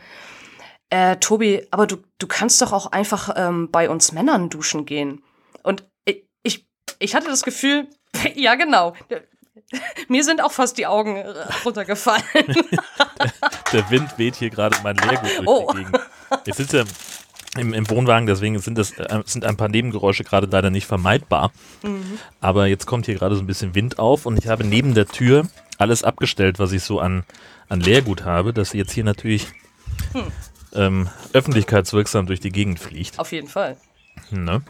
[0.90, 5.22] äh, Tobi, aber du, du kannst doch auch einfach ähm, bei uns Männern duschen gehen.
[5.62, 6.66] Und ich,
[6.98, 7.88] ich, hatte das Gefühl,
[8.34, 8.94] ja genau,
[10.08, 11.22] mir sind auch fast die Augen
[11.64, 12.24] runtergefallen.
[13.72, 15.70] Der Wind weht hier gerade mein Leergut durch Oh.
[15.72, 16.00] die Gegend.
[16.46, 16.84] Ich sitze
[17.58, 21.52] im, im Wohnwagen, deswegen sind, das, äh, sind ein paar Nebengeräusche gerade leider nicht vermeidbar.
[22.40, 25.06] Aber jetzt kommt hier gerade so ein bisschen Wind auf und ich habe neben der
[25.06, 25.46] Tür
[25.78, 27.24] alles abgestellt, was ich so an,
[27.68, 29.46] an Leergut habe, dass jetzt hier natürlich
[30.74, 33.18] ähm, öffentlichkeitswirksam durch die Gegend fliegt.
[33.18, 33.76] Auf jeden Fall.
[34.30, 34.62] Ne?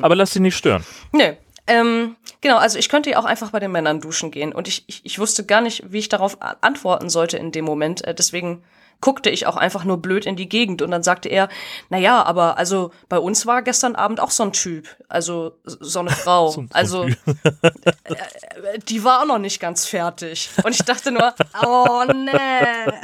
[0.00, 0.84] Aber lass dich nicht stören.
[1.12, 1.34] Nö.
[1.66, 4.52] Ähm, genau, also ich könnte ja auch einfach bei den Männern duschen gehen.
[4.52, 8.04] Und ich, ich, ich wusste gar nicht, wie ich darauf antworten sollte in dem Moment.
[8.04, 8.62] Äh, deswegen
[9.02, 10.80] guckte ich auch einfach nur blöd in die Gegend.
[10.80, 11.50] Und dann sagte er,
[11.90, 14.88] na ja, aber also bei uns war gestern Abend auch so ein Typ.
[15.08, 16.64] Also so eine Frau.
[16.72, 20.48] Also äh, die war auch noch nicht ganz fertig.
[20.64, 21.34] Und ich dachte nur,
[21.66, 22.30] oh nee.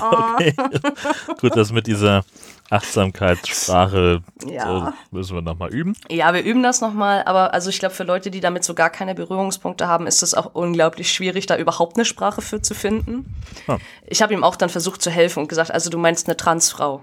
[0.00, 1.34] Oh.
[1.40, 2.24] Gut, das mit dieser
[2.70, 4.66] Achtsamkeitssprache Ja.
[4.66, 5.96] so, müssen wir nochmal üben.
[6.10, 8.90] Ja, wir üben das nochmal, aber also ich glaube, für Leute, die damit so gar
[8.90, 13.34] keine Berührungspunkte haben, ist es auch unglaublich schwierig, da überhaupt eine Sprache für zu finden.
[13.66, 13.78] Ah.
[14.06, 17.02] Ich habe ihm auch dann versucht zu helfen und gesagt, also du meinst eine Transfrau.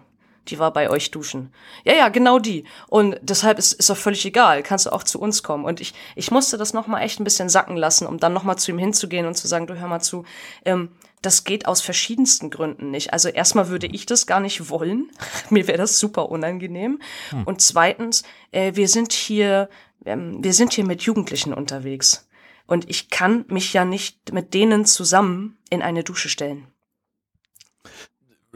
[0.49, 1.54] Die war bei euch duschen.
[1.86, 2.65] Ja, ja, genau die.
[2.88, 4.62] Und deshalb ist, ist doch völlig egal.
[4.62, 5.63] Kannst du auch zu uns kommen.
[5.63, 8.71] Und ich, ich musste das nochmal echt ein bisschen sacken lassen, um dann nochmal zu
[8.71, 10.26] ihm hinzugehen und zu sagen, du hör mal zu,
[10.65, 10.89] ähm,
[11.25, 13.13] das geht aus verschiedensten Gründen nicht.
[13.13, 15.09] Also erstmal würde ich das gar nicht wollen.
[15.49, 16.99] Mir wäre das super unangenehm.
[17.29, 17.43] Hm.
[17.43, 19.69] Und zweitens, äh, wir sind hier,
[20.05, 22.27] ähm, wir sind hier mit Jugendlichen unterwegs.
[22.67, 26.67] Und ich kann mich ja nicht mit denen zusammen in eine Dusche stellen.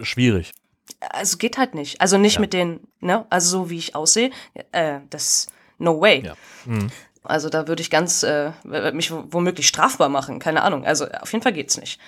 [0.02, 0.54] Schwierig
[1.00, 2.02] also geht halt nicht.
[2.02, 2.42] Also nicht ja.
[2.42, 4.32] mit den, ne, also so wie ich aussehe,
[4.72, 6.24] äh, das no way.
[6.26, 6.34] Ja.
[6.66, 6.90] Mhm.
[7.24, 8.52] Also da würde ich ganz äh,
[8.94, 10.86] mich womöglich strafbar machen, keine Ahnung.
[10.86, 12.00] Also auf jeden Fall geht's nicht.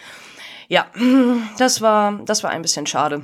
[0.70, 0.88] Ja,
[1.58, 3.24] das war das war ein bisschen schade.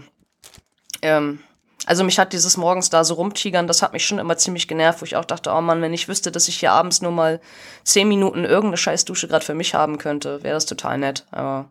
[1.02, 1.40] Ähm,
[1.86, 5.02] also mich hat dieses morgens da so rumtigern, das hat mich schon immer ziemlich genervt,
[5.02, 7.40] wo ich auch dachte, oh Mann, wenn ich wüsste, dass ich hier abends nur mal
[7.84, 11.26] zehn Minuten irgendeine Scheißdusche gerade für mich haben könnte, wäre das total nett.
[11.32, 11.70] Aber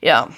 [0.00, 0.28] ja,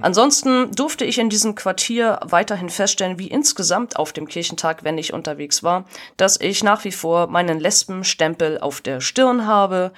[0.00, 5.12] Ansonsten durfte ich in diesem Quartier weiterhin feststellen, wie insgesamt auf dem Kirchentag, wenn ich
[5.12, 5.84] unterwegs war,
[6.16, 9.92] dass ich nach wie vor meinen Lesbenstempel auf der Stirn habe.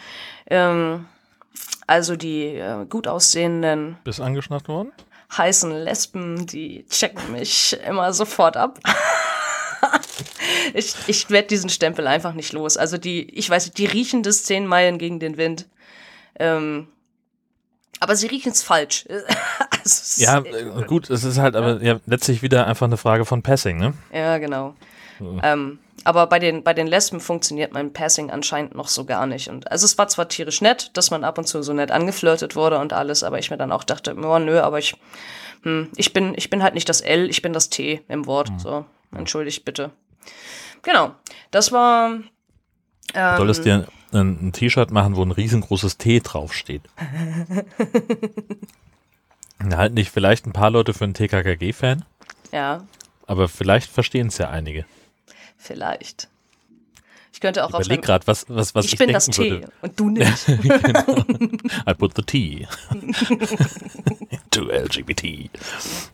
[0.48, 1.06] Ähm,
[1.86, 3.98] also die äh, gut aussehenden.
[4.04, 4.92] Bist angeschnappt worden?
[5.36, 8.78] Heißen Lesben, die checken mich immer sofort ab.
[10.74, 12.76] ich ich werde diesen Stempel einfach nicht los.
[12.76, 15.68] Also die, ich weiß, die riechen das zehn Meilen gegen den Wind.
[16.38, 16.88] Ähm,
[18.00, 19.06] aber sie riechen es falsch.
[19.70, 20.40] also, ja,
[20.86, 23.94] gut, es ist halt aber ja, letztlich wieder einfach eine Frage von Passing, ne?
[24.12, 24.74] Ja, genau.
[25.42, 29.48] Ähm, aber bei den, bei den Lesben funktioniert mein Passing anscheinend noch so gar nicht.
[29.48, 32.56] Und also es war zwar tierisch nett, dass man ab und zu so nett angeflirtet
[32.56, 34.96] wurde und alles, aber ich mir dann auch dachte, oh, nö, aber ich,
[35.62, 38.50] hm, ich bin, ich bin halt nicht das L, ich bin das T im Wort.
[38.50, 38.58] Mhm.
[38.58, 39.90] So, entschuldigt bitte.
[40.82, 41.12] Genau.
[41.50, 42.18] Das war.
[43.14, 46.82] Ähm, Soll es dir ein, ein T-Shirt machen, wo ein riesengroßes T draufsteht.
[49.70, 52.04] halt nicht vielleicht ein paar Leute für einen TKKG-Fan.
[52.50, 52.84] Ja.
[53.26, 54.84] Aber vielleicht verstehen es ja einige.
[55.62, 56.28] Vielleicht.
[57.32, 59.72] Ich könnte auch ich überleg gerade, was, was, was ich, ich bin das T würde.
[59.80, 60.46] und du nicht.
[60.46, 61.24] genau.
[61.88, 62.66] I put the T
[64.28, 65.50] into LGBT.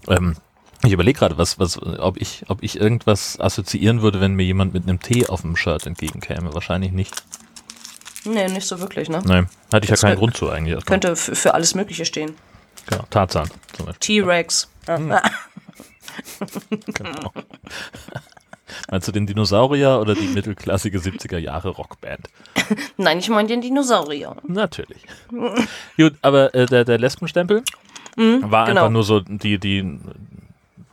[0.08, 0.36] Ähm,
[0.84, 4.74] ich überlege gerade, was, was, ob ich, ob ich irgendwas assoziieren würde, wenn mir jemand
[4.74, 6.54] mit einem T auf dem Shirt entgegenkäme.
[6.54, 7.22] Wahrscheinlich nicht.
[8.24, 9.22] Nee, nicht so wirklich, ne?
[9.24, 10.84] Nein, hatte ich das ja keinen Grund zu eigentlich.
[10.84, 12.34] Könnte für alles Mögliche stehen.
[12.86, 14.22] Genau, Tarzan zum Beispiel.
[14.22, 14.68] T-Rex.
[14.86, 15.22] Ja.
[16.94, 17.32] Genau.
[18.90, 22.28] Meinst du den Dinosaurier oder die mittelklassige 70er Jahre Rockband?
[22.96, 24.36] Nein, ich meine den Dinosaurier.
[24.46, 25.02] Natürlich.
[25.96, 27.62] Gut, aber äh, der, der Lesbenstempel
[28.16, 28.82] mhm, war genau.
[28.82, 29.98] einfach nur so die, die,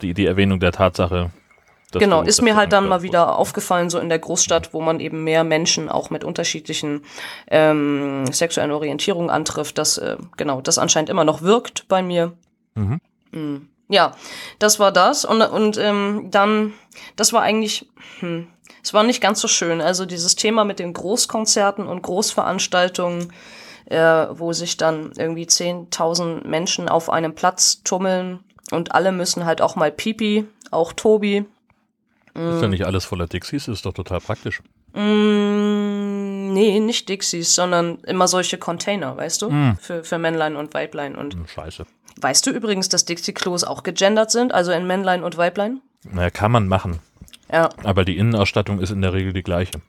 [0.01, 1.31] die, die Erwähnung der Tatsache,
[1.93, 5.23] genau, ist mir halt dann mal wieder aufgefallen, so in der Großstadt, wo man eben
[5.23, 7.01] mehr Menschen auch mit unterschiedlichen
[7.47, 12.33] ähm, sexuellen Orientierungen antrifft, dass äh, genau das anscheinend immer noch wirkt bei mir.
[12.75, 12.99] Mhm.
[13.31, 13.69] Mhm.
[13.87, 14.15] Ja,
[14.59, 16.73] das war das und und ähm, dann,
[17.15, 17.87] das war eigentlich,
[18.19, 18.47] hm,
[18.83, 19.81] es war nicht ganz so schön.
[19.81, 23.31] Also dieses Thema mit den Großkonzerten und Großveranstaltungen,
[23.85, 23.97] äh,
[24.31, 28.39] wo sich dann irgendwie 10.000 Menschen auf einem Platz tummeln
[28.71, 31.45] und alle müssen halt auch mal pipi, auch Tobi.
[32.33, 34.61] Ist ja nicht alles voller Dixies, ist doch total praktisch.
[34.93, 39.49] Mm, nee, nicht Dixies, sondern immer solche Container, weißt du?
[39.49, 39.77] Mm.
[39.79, 41.15] Für, für Männlein und Weiblein.
[41.15, 41.85] Und hm, Scheiße.
[42.21, 45.81] Weißt du übrigens, dass Dixie-Klos auch gegendert sind, also in Männlein und Weiblein?
[46.03, 46.99] Naja, kann man machen.
[47.51, 47.69] Ja.
[47.83, 49.81] Aber die Innenausstattung ist in der Regel die gleiche.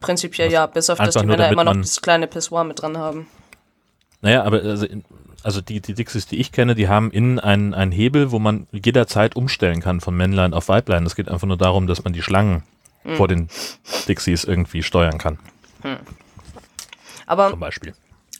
[0.00, 3.26] Prinzipiell ja, bis auf dass die Männer immer noch das kleine Pissoir mit dran haben.
[4.20, 4.86] Naja, aber also
[5.42, 8.66] also die, die Dixies, die ich kenne, die haben innen einen, einen Hebel, wo man
[8.72, 11.04] jederzeit umstellen kann von Männlein auf Weiblein.
[11.04, 12.62] Es geht einfach nur darum, dass man die Schlangen
[13.02, 13.16] hm.
[13.16, 13.48] vor den
[14.08, 15.38] Dixies irgendwie steuern kann.
[15.82, 15.98] Hm.
[17.26, 17.94] Aber zum Beispiel.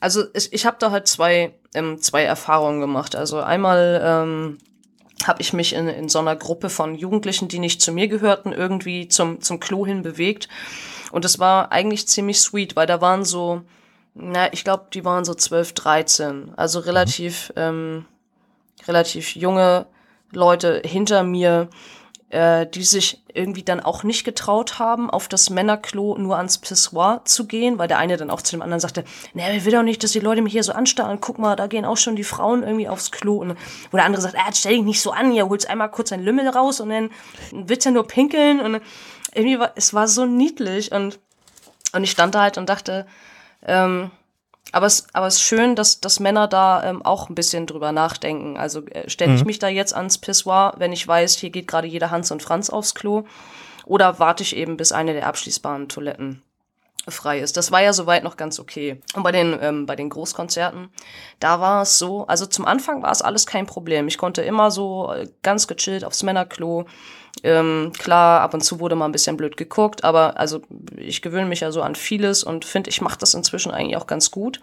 [0.04, 3.16] Also ich, ich habe da halt zwei, ähm, zwei Erfahrungen gemacht.
[3.16, 4.58] Also einmal ähm,
[5.24, 8.52] habe ich mich in, in so einer Gruppe von Jugendlichen, die nicht zu mir gehörten,
[8.52, 10.50] irgendwie zum, zum Klo hin bewegt.
[11.10, 13.62] Und es war eigentlich ziemlich sweet, weil da waren so
[14.14, 16.52] na, ich glaube, die waren so 12, 13.
[16.54, 17.62] Also relativ, mhm.
[17.62, 18.04] ähm,
[18.86, 19.86] relativ junge
[20.32, 21.68] Leute hinter mir,
[22.34, 27.22] äh, die sich irgendwie dann auch nicht getraut haben, auf das Männerklo nur ans Pissoir
[27.24, 29.84] zu gehen, weil der eine dann auch zu dem anderen sagte, naja, ich will doch
[29.84, 31.20] nicht, dass die Leute mich hier so anstarren.
[31.20, 33.36] Guck mal, da gehen auch schon die Frauen irgendwie aufs Klo.
[33.36, 33.56] Und
[33.90, 36.24] wo der andere sagt, ah, stell dich nicht so an, hier holst einmal kurz ein
[36.24, 37.10] Lümmel raus und dann
[37.52, 38.60] wird's ja nur pinkeln.
[38.60, 38.80] Und
[39.32, 41.20] irgendwie war, es war so niedlich und,
[41.92, 43.06] und ich stand da halt und dachte,
[43.64, 44.10] ähm,
[44.74, 47.92] aber es, aber es ist schön, dass, dass Männer da ähm, auch ein bisschen drüber
[47.92, 48.56] nachdenken.
[48.56, 49.46] Also äh, stelle ich mhm.
[49.46, 52.70] mich da jetzt ans Pissoir, wenn ich weiß, hier geht gerade jeder Hans und Franz
[52.70, 53.24] aufs Klo?
[53.86, 56.42] Oder warte ich eben bis eine der abschließbaren Toiletten
[57.08, 57.56] frei ist.
[57.56, 59.00] Das war ja soweit noch ganz okay.
[59.14, 60.88] Und bei den, ähm, bei den Großkonzerten,
[61.38, 64.08] da war es so, also zum Anfang war es alles kein Problem.
[64.08, 66.86] Ich konnte immer so äh, ganz gechillt aufs Männerklo.
[67.42, 70.62] Ähm, klar, ab und zu wurde mal ein bisschen blöd geguckt, aber also
[70.96, 74.06] ich gewöhne mich ja so an vieles und finde, ich mache das inzwischen eigentlich auch
[74.06, 74.60] ganz gut.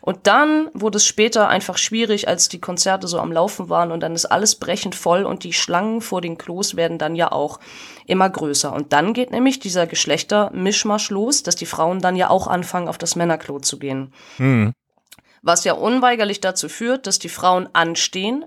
[0.00, 4.00] Und dann wurde es später einfach schwierig, als die Konzerte so am Laufen waren und
[4.00, 7.58] dann ist alles brechend voll und die Schlangen vor den Klos werden dann ja auch
[8.06, 8.72] immer größer.
[8.72, 12.98] Und dann geht nämlich dieser Geschlechtermischmasch los, dass die Frauen dann ja auch anfangen, auf
[12.98, 14.12] das Männerklo zu gehen.
[14.36, 14.72] Hm.
[15.42, 18.44] Was ja unweigerlich dazu führt, dass die Frauen anstehen,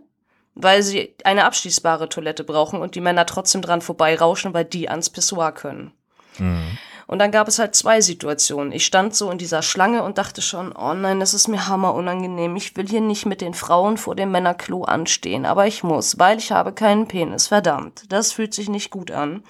[0.55, 5.09] weil sie eine abschließbare Toilette brauchen und die Männer trotzdem dran vorbeirauschen, weil die ans
[5.09, 5.91] Pissoir können.
[6.37, 6.77] Hm.
[7.07, 8.71] Und dann gab es halt zwei Situationen.
[8.71, 11.93] Ich stand so in dieser Schlange und dachte schon, oh nein, das ist mir hammer
[11.93, 12.55] unangenehm.
[12.55, 16.39] Ich will hier nicht mit den Frauen vor dem Männerklo anstehen, aber ich muss, weil
[16.39, 17.47] ich habe keinen Penis.
[17.47, 19.43] Verdammt, das fühlt sich nicht gut an.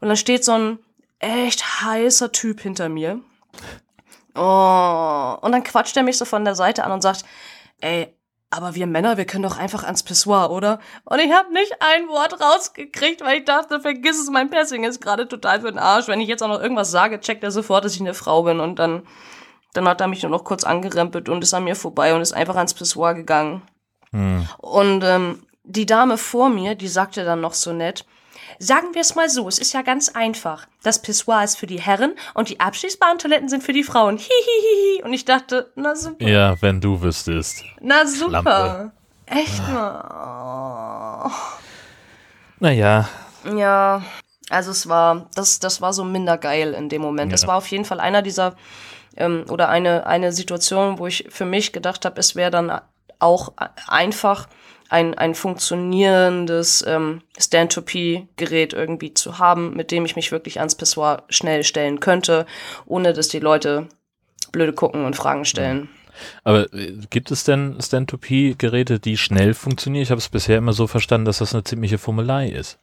[0.00, 0.78] Und dann steht so ein
[1.18, 3.20] echt heißer Typ hinter mir.
[4.34, 7.24] Oh, und dann quatscht er mich so von der Seite an und sagt,
[7.80, 8.14] ey,
[8.52, 10.78] aber wir Männer, wir können doch einfach ans Pissoir, oder?
[11.04, 15.00] Und ich habe nicht ein Wort rausgekriegt, weil ich dachte, vergiss es, mein Passing ist
[15.00, 16.06] gerade total für den Arsch.
[16.06, 18.60] Wenn ich jetzt auch noch irgendwas sage, checkt er sofort, dass ich eine Frau bin.
[18.60, 19.04] Und dann,
[19.72, 22.34] dann hat er mich nur noch kurz angerempelt und ist an mir vorbei und ist
[22.34, 23.62] einfach ans Pissoir gegangen.
[24.10, 24.46] Hm.
[24.58, 28.04] Und ähm, die Dame vor mir, die sagte dann noch so nett,
[28.58, 30.66] Sagen wir es mal so, es ist ja ganz einfach.
[30.82, 34.18] Das Pissoir ist für die Herren und die abschließbaren Toiletten sind für die Frauen.
[34.18, 35.02] Hihihihi.
[35.04, 36.26] Und ich dachte, na super.
[36.26, 37.62] Ja, wenn du wüsstest.
[37.80, 38.42] Na super.
[38.42, 38.92] Schlampe.
[39.26, 41.30] Echt mal.
[42.60, 43.08] Naja.
[43.56, 44.02] Ja,
[44.50, 47.32] also es war, das, das war so minder geil in dem Moment.
[47.32, 47.34] Ja.
[47.34, 48.54] Es war auf jeden Fall einer dieser,
[49.16, 52.80] ähm, oder eine, eine Situation, wo ich für mich gedacht habe, es wäre dann
[53.18, 53.54] auch
[53.88, 54.48] einfach
[54.92, 61.24] ein, ein funktionierendes ähm, Stand-to-P-Gerät irgendwie zu haben, mit dem ich mich wirklich ans Pissoir
[61.28, 62.46] schnell stellen könnte,
[62.86, 63.88] ohne dass die Leute
[64.52, 65.88] blöde gucken und Fragen stellen.
[66.44, 70.02] aber äh, gibt es denn Stand-to-P-Geräte, die schnell funktionieren?
[70.02, 72.78] Ich habe es bisher immer so verstanden, dass das eine ziemliche Fummelei ist.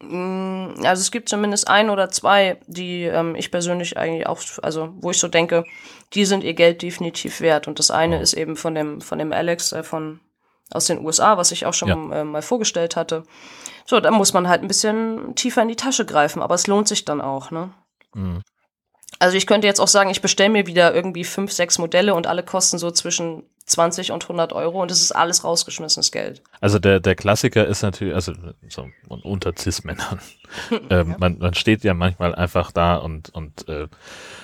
[0.00, 4.90] Mm, Also es gibt zumindest ein oder zwei, die ähm, ich persönlich eigentlich auch, also
[5.00, 5.64] wo ich so denke,
[6.12, 7.68] die sind ihr Geld definitiv wert.
[7.68, 8.20] Und das eine Oh.
[8.20, 10.20] ist eben von dem, von dem Alex äh, von
[10.70, 12.20] aus den USA, was ich auch schon Ja.
[12.20, 13.24] äh, mal vorgestellt hatte.
[13.84, 16.88] So, da muss man halt ein bisschen tiefer in die Tasche greifen, aber es lohnt
[16.88, 17.70] sich dann auch, ne?
[18.14, 18.42] Hm.
[19.18, 22.26] Also ich könnte jetzt auch sagen, ich bestelle mir wieder irgendwie fünf, sechs Modelle und
[22.26, 26.42] alle kosten so zwischen 20 und 100 Euro und es ist alles rausgeschmissenes Geld.
[26.60, 28.32] Also der, der Klassiker ist natürlich, also
[28.68, 30.20] so unter Cis-Männern.
[30.90, 33.86] ähm, man, man steht ja manchmal einfach da und, und äh,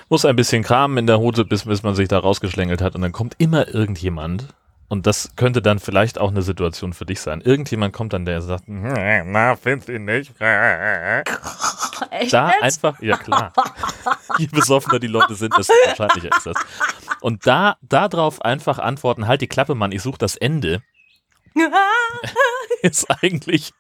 [0.09, 3.03] muss ein bisschen kramen in der Hose, bis, bis man sich da rausgeschlängelt hat und
[3.03, 4.47] dann kommt immer irgendjemand
[4.89, 7.41] und das könnte dann vielleicht auch eine Situation für dich sein.
[7.43, 10.33] Irgendjemand kommt dann, der sagt, na, findest du nicht?
[12.11, 13.53] Echt Da einfach, ja klar.
[14.39, 16.57] Je besoffener die Leute sind, desto wahrscheinlicher ist das.
[17.21, 20.83] Und da, da drauf einfach antworten, halt die Klappe, Mann, ich suche das Ende,
[22.83, 23.73] ist eigentlich,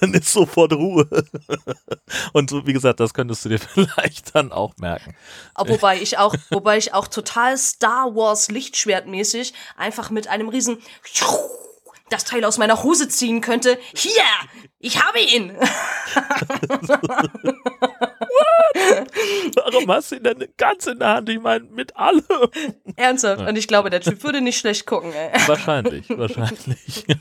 [0.00, 1.08] dann ist sofort Ruhe.
[2.32, 5.16] Und so, wie gesagt, das könntest du dir vielleicht dann auch merken.
[5.54, 10.78] Aber wobei ich auch, wobei ich auch total Star Wars Lichtschwertmäßig einfach mit einem riesen
[12.08, 13.78] das Teil aus meiner Hose ziehen könnte.
[13.94, 14.22] Hier,
[14.78, 15.56] ich habe ihn.
[19.68, 21.28] Warum hast du ihn denn ganz in der Hand?
[21.28, 22.22] Ich meine, mit allem.
[22.94, 23.46] Ernsthaft.
[23.46, 25.12] Und ich glaube, der Typ würde nicht schlecht gucken.
[25.12, 25.40] Ey.
[25.46, 27.04] Wahrscheinlich, wahrscheinlich.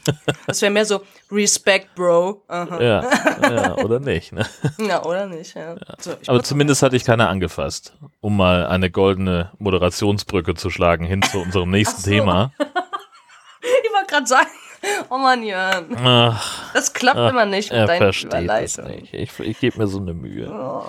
[0.47, 2.43] Das wäre mehr so Respect, Bro.
[2.47, 2.81] Aha.
[2.81, 3.09] Ja,
[3.41, 4.31] ja oder nicht.
[4.31, 4.45] Ne?
[4.77, 5.55] Ja, oder nicht?
[5.55, 5.75] Ja.
[5.99, 11.05] So, ich Aber zumindest hatte ich keiner angefasst, um mal eine goldene Moderationsbrücke zu schlagen
[11.05, 12.11] hin zu unserem nächsten Ach so.
[12.11, 12.51] Thema.
[12.59, 14.49] ich wollte gerade sagen,
[15.09, 19.01] oh Mann, Jörn, Ach, das klappt immer nicht mit er deinen versteht das Überleitungen.
[19.01, 19.13] nicht.
[19.13, 20.47] Ich, ich gebe mir so eine Mühe.
[20.51, 20.85] Oh.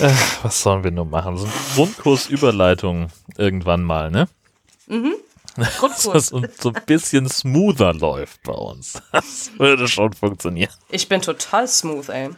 [0.00, 1.36] Äh, was sollen wir nur machen?
[1.36, 4.28] So ein Grundkurs Überleitung irgendwann mal, ne?
[5.56, 6.30] Dass Grundkurs.
[6.30, 9.00] das so ein bisschen smoother läuft bei uns.
[9.12, 10.72] Das würde schon funktionieren.
[10.90, 12.30] Ich bin total smooth, ey.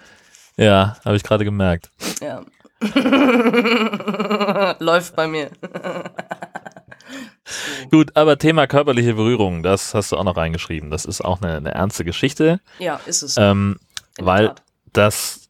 [0.58, 1.90] Ja, habe ich gerade gemerkt.
[2.20, 2.42] Ja.
[4.78, 5.50] Läuft bei mir.
[7.90, 10.90] Gut, aber Thema körperliche Berührung, das hast du auch noch reingeschrieben.
[10.90, 13.36] Das ist auch eine, eine ernste Geschichte, Ja, ist es.
[13.38, 13.78] ähm,
[14.18, 14.54] weil
[14.92, 15.45] das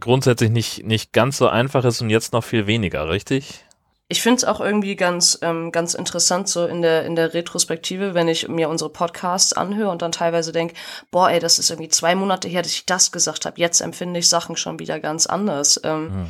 [0.00, 3.64] grundsätzlich nicht, nicht ganz so einfach ist und jetzt noch viel weniger, richtig?
[4.08, 8.12] Ich finde es auch irgendwie ganz, ähm, ganz interessant, so in der, in der Retrospektive,
[8.12, 10.74] wenn ich mir unsere Podcasts anhöre und dann teilweise denke,
[11.10, 13.58] boah, ey, das ist irgendwie zwei Monate her, dass ich das gesagt habe.
[13.58, 15.80] Jetzt empfinde ich Sachen schon wieder ganz anders.
[15.82, 16.26] Ähm,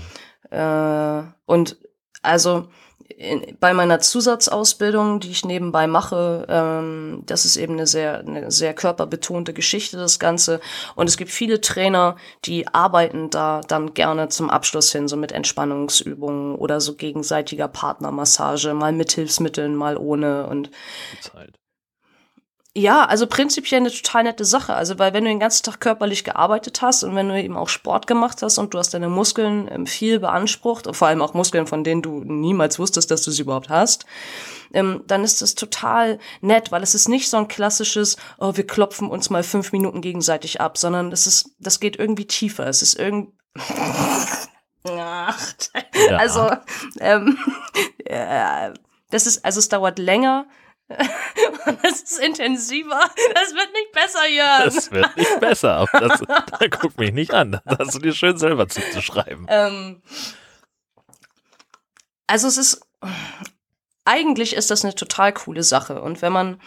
[0.50, 1.76] äh, und
[2.22, 2.68] also
[3.18, 8.50] in, bei meiner Zusatzausbildung, die ich nebenbei mache, ähm, das ist eben eine sehr, eine
[8.50, 10.60] sehr körperbetonte Geschichte, das Ganze.
[10.94, 15.32] Und es gibt viele Trainer, die arbeiten da dann gerne zum Abschluss hin, so mit
[15.32, 20.46] Entspannungsübungen oder so gegenseitiger Partnermassage, mal mit Hilfsmitteln, mal ohne.
[20.46, 20.70] Und
[21.20, 21.61] Zeit.
[22.74, 24.74] Ja, also prinzipiell eine total nette Sache.
[24.74, 27.68] Also, weil wenn du den ganzen Tag körperlich gearbeitet hast und wenn du eben auch
[27.68, 31.66] Sport gemacht hast und du hast deine Muskeln ähm, viel beansprucht, vor allem auch Muskeln,
[31.66, 34.06] von denen du niemals wusstest, dass du sie überhaupt hast,
[34.72, 38.66] ähm, dann ist das total nett, weil es ist nicht so ein klassisches, oh, wir
[38.66, 42.66] klopfen uns mal fünf Minuten gegenseitig ab, sondern das ist, das geht irgendwie tiefer.
[42.66, 43.32] Es ist irgendwie.
[44.88, 45.38] Ach,
[46.16, 46.50] also,
[47.00, 47.36] ähm,
[48.06, 48.70] äh,
[49.10, 50.46] das ist, also es dauert länger.
[51.84, 53.00] Es ist intensiver.
[53.34, 54.64] Das wird nicht besser, Jörn.
[54.64, 55.86] Das wird nicht besser.
[55.92, 57.60] Das, da guck mich nicht an.
[57.64, 59.46] Das hast du dir schön selber zuzuschreiben.
[59.48, 60.02] Ähm,
[62.26, 62.80] also es ist
[64.04, 66.60] eigentlich ist das eine total coole Sache und wenn man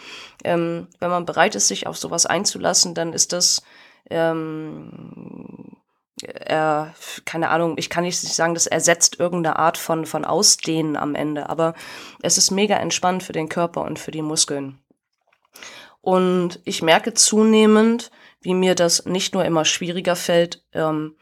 [0.44, 3.62] ähm, wenn man bereit ist, sich auf sowas einzulassen, dann ist das
[4.10, 5.76] ähm,
[6.22, 6.86] äh,
[7.24, 11.48] keine Ahnung, ich kann nicht sagen, das ersetzt irgendeine Art von von Ausdehnen am Ende,
[11.48, 11.74] aber
[12.22, 14.78] es ist mega entspannt für den Körper und für die Muskeln.
[16.00, 18.10] Und ich merke zunehmend,
[18.40, 21.16] wie mir das nicht nur immer schwieriger fällt, ähm,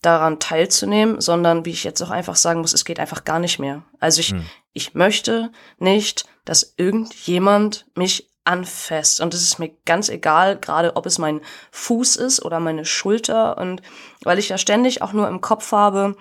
[0.00, 3.58] daran teilzunehmen, sondern wie ich jetzt auch einfach sagen muss, es geht einfach gar nicht
[3.58, 3.82] mehr.
[3.98, 4.46] Also ich, Hm.
[4.72, 9.20] ich möchte nicht, dass irgendjemand mich anfasst.
[9.20, 11.40] Und es ist mir ganz egal, gerade ob es mein
[11.70, 13.58] Fuß ist oder meine Schulter.
[13.58, 13.82] Und
[14.24, 16.16] weil ich ja ständig auch nur im Kopf habe,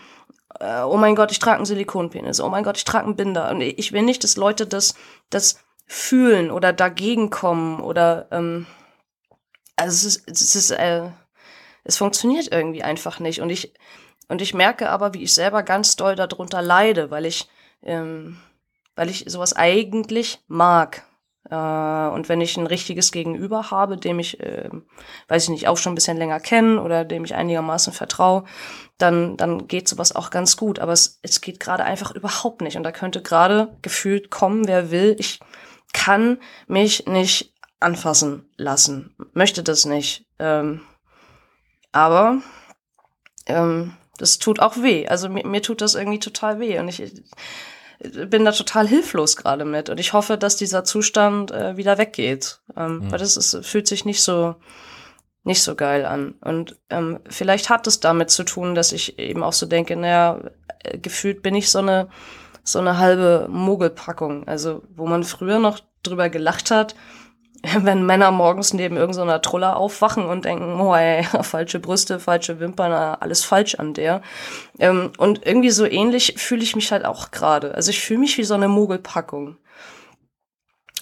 [0.60, 3.50] äh, oh mein Gott, ich trage einen Silikonpenis, oh mein Gott, ich trage einen Binder.
[3.52, 4.96] Und ich will nicht, dass Leute das,
[5.30, 8.66] das fühlen oder dagegen kommen oder ähm,
[9.78, 11.10] also es ist, es ist äh,
[11.88, 13.40] es funktioniert irgendwie einfach nicht.
[13.40, 13.74] Und ich,
[14.28, 17.48] und ich merke aber, wie ich selber ganz doll darunter leide, weil ich,
[17.82, 18.38] ähm,
[18.96, 21.04] weil ich sowas eigentlich mag.
[21.50, 24.70] Äh, und wenn ich ein richtiges Gegenüber habe, dem ich, äh,
[25.28, 28.44] weiß ich nicht, auch schon ein bisschen länger kenne oder dem ich einigermaßen vertraue,
[28.98, 30.80] dann, dann geht sowas auch ganz gut.
[30.80, 32.78] Aber es, es geht gerade einfach überhaupt nicht.
[32.78, 35.16] Und da könnte gerade gefühlt kommen, wer will.
[35.20, 35.40] Ich
[35.94, 39.16] kann mich nicht anfassen lassen.
[39.34, 40.26] Möchte das nicht.
[40.40, 40.82] Ähm,
[41.92, 42.42] aber
[43.46, 45.08] ähm, das tut auch weh.
[45.08, 46.80] Also mir, mir tut das irgendwie total weh.
[46.80, 47.24] Und ich, ich
[48.00, 49.90] bin da total hilflos gerade mit.
[49.90, 52.60] Und ich hoffe, dass dieser Zustand äh, wieder weggeht.
[52.76, 53.12] Ähm, Mhm.
[53.12, 54.56] Weil das ist, fühlt sich nicht so
[55.44, 56.36] nicht so geil an.
[56.42, 60.42] Und ähm, vielleicht hat es damit zu tun, dass ich eben auch so denke, naja,
[60.84, 62.10] äh, gefühlt bin ich so eine
[62.64, 64.48] so eine halbe Mogelpackung.
[64.48, 66.96] Also wo man früher noch drüber gelacht hat,
[67.82, 72.92] wenn Männer morgens neben irgendeiner Truller aufwachen und denken, oh ey, falsche Brüste, falsche Wimpern,
[72.92, 74.22] äh, alles falsch an der.
[74.80, 77.74] Ähm, und irgendwie so ähnlich fühle ich mich halt auch gerade.
[77.76, 79.58] Also ich fühle mich wie so eine Mogelpackung.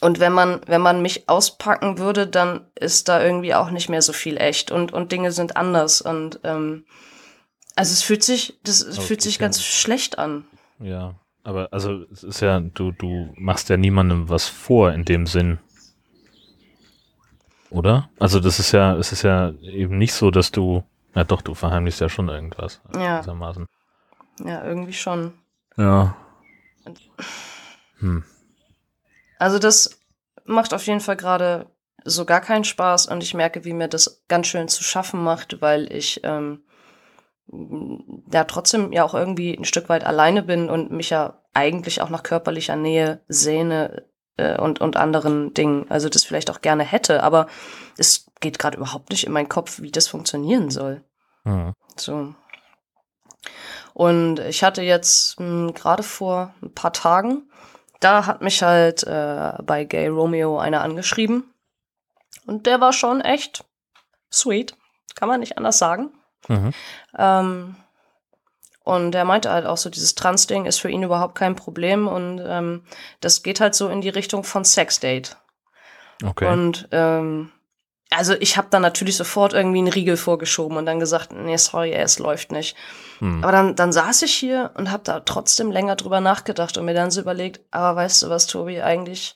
[0.02, 4.02] Und wenn man, wenn man mich auspacken würde, dann ist da irgendwie auch nicht mehr
[4.02, 6.02] so viel echt und, und Dinge sind anders.
[6.02, 6.86] Und ähm,
[7.76, 10.46] also es fühlt sich, das Aber fühlt sich ganz schlecht an.
[10.80, 15.28] Ja, aber also es ist ja, du, du machst ja niemandem was vor in dem
[15.28, 15.60] Sinn.
[17.76, 18.10] Oder?
[18.20, 21.54] Also das ist ja, es ist ja eben nicht so, dass du, ja doch, du
[21.54, 22.82] verheimlichst ja schon irgendwas.
[22.94, 23.18] Ja.
[23.18, 23.68] Gewissermaßen.
[24.46, 25.34] Ja, irgendwie schon.
[25.76, 26.16] Ja.
[28.00, 28.24] Hm.
[29.40, 30.00] Also das
[30.46, 31.68] macht auf jeden Fall gerade
[32.06, 35.62] so gar keinen Spaß und ich merke, wie mir das ganz schön zu schaffen macht,
[35.62, 36.64] weil ich ähm,
[38.32, 42.10] ja trotzdem ja auch irgendwie ein Stück weit alleine bin und mich ja eigentlich auch
[42.10, 44.06] nach körperlicher Nähe sehne
[44.38, 45.86] äh, und, und anderen Dingen.
[45.90, 47.48] Also das vielleicht auch gerne hätte, aber
[47.98, 51.04] es geht gerade überhaupt nicht in meinen Kopf, wie das funktionieren soll.
[51.44, 51.74] Hm.
[51.98, 52.34] So.
[53.94, 57.50] Und ich hatte jetzt mh, gerade vor ein paar Tagen,
[58.02, 61.54] da hat mich halt äh, bei Gay Romeo einer angeschrieben.
[62.46, 63.64] Und der war schon echt
[64.32, 64.76] sweet.
[65.16, 66.12] Kann man nicht anders sagen.
[66.48, 66.74] Mhm.
[67.18, 67.76] Ähm,
[68.86, 72.08] und er meinte halt auch so, dieses Trans-Ding ist für ihn überhaupt kein Problem.
[72.08, 72.84] Und ähm,
[73.20, 75.38] das geht halt so in die Richtung von Sexdate.
[76.24, 76.48] Okay.
[76.48, 77.52] Und ähm,
[78.12, 81.94] also ich habe dann natürlich sofort irgendwie einen Riegel vorgeschoben und dann gesagt, nee, sorry,
[81.94, 82.78] ey, es läuft nicht.
[83.18, 83.44] Hm.
[83.44, 86.94] Aber dann, dann saß ich hier und habe da trotzdem länger drüber nachgedacht und mir
[86.94, 89.36] dann so überlegt, aber weißt du was, Tobi, eigentlich,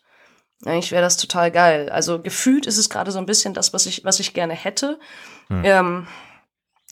[0.63, 1.89] eigentlich wäre das total geil.
[1.89, 4.99] Also gefühlt ist es gerade so ein bisschen das, was ich, was ich gerne hätte.
[5.47, 5.65] Hm.
[5.65, 6.07] Ähm,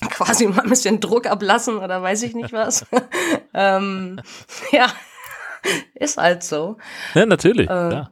[0.09, 2.85] quasi mal ein bisschen Druck ablassen oder weiß ich nicht was.
[3.53, 4.21] ähm,
[4.71, 4.87] ja,
[5.95, 6.77] ist halt so.
[7.13, 7.69] Ja, natürlich.
[7.69, 8.11] äh, ja.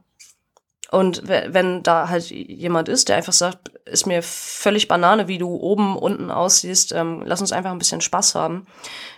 [0.91, 5.37] Und we- wenn da halt jemand ist, der einfach sagt, ist mir völlig Banane, wie
[5.37, 8.65] du oben, unten aussiehst, ähm, lass uns einfach ein bisschen Spaß haben,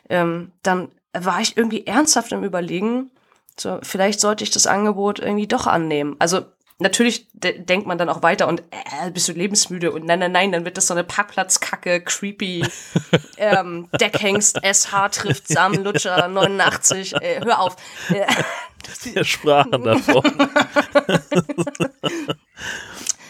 [0.10, 3.12] ähm, dann war ich irgendwie ernsthaft im Überlegen,
[3.60, 6.16] So, vielleicht sollte ich das Angebot irgendwie doch annehmen.
[6.20, 6.42] Also
[6.80, 10.32] natürlich de denkt man dann auch weiter und äh, bist du lebensmüde und nein, nein,
[10.32, 12.66] nein, dann wird das so eine Parkplatzkacke, creepy,
[13.38, 17.76] ähm, Deckhengst, SH trifft Samenlutscher 89, äh, hör auf.
[18.10, 18.26] Äh,
[19.14, 20.24] Wir sprachen davon.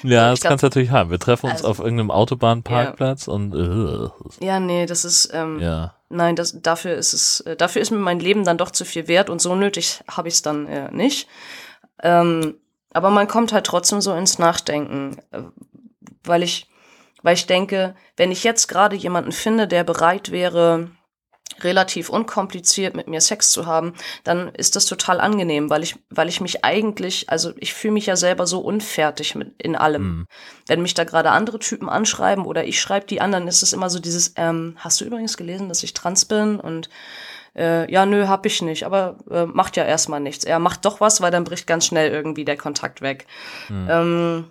[0.04, 1.10] ja, das kannst du natürlich haben.
[1.10, 5.96] Wir treffen uns Also- auf irgendeinem Autobahnparkplatz und äh, ja, nee, das ist, ähm, ja.
[6.10, 9.08] nein, das, dafür ist es, äh, dafür ist mir mein Leben dann doch zu viel
[9.08, 11.28] wert und so nötig habe ich es dann äh, nicht.
[12.04, 12.56] Ähm,
[12.98, 15.44] aber man kommt halt trotzdem so ins Nachdenken, äh,
[16.24, 16.68] weil ich,
[17.22, 20.90] weil ich denke, wenn ich jetzt gerade jemanden finde, der bereit wäre,
[21.62, 23.94] relativ unkompliziert mit mir Sex zu haben,
[24.24, 28.08] dann ist das total angenehm, weil ich, weil ich mich eigentlich, also ich fühle mich
[28.08, 30.04] ja selber so unfertig mit in allem.
[30.04, 30.28] Hm.
[30.68, 33.90] Wenn mich da gerade andere Typen anschreiben oder ich schreibe die anderen, ist es immer
[33.90, 36.60] so dieses, ähm, hast du übrigens gelesen, dass ich trans bin?
[36.60, 36.90] Und
[37.58, 40.46] äh, ja, nö, hab ich nicht, aber äh, macht ja erstmal nichts.
[40.46, 43.26] Er macht doch was, weil dann bricht ganz schnell irgendwie der Kontakt weg.
[43.90, 44.46] Ähm,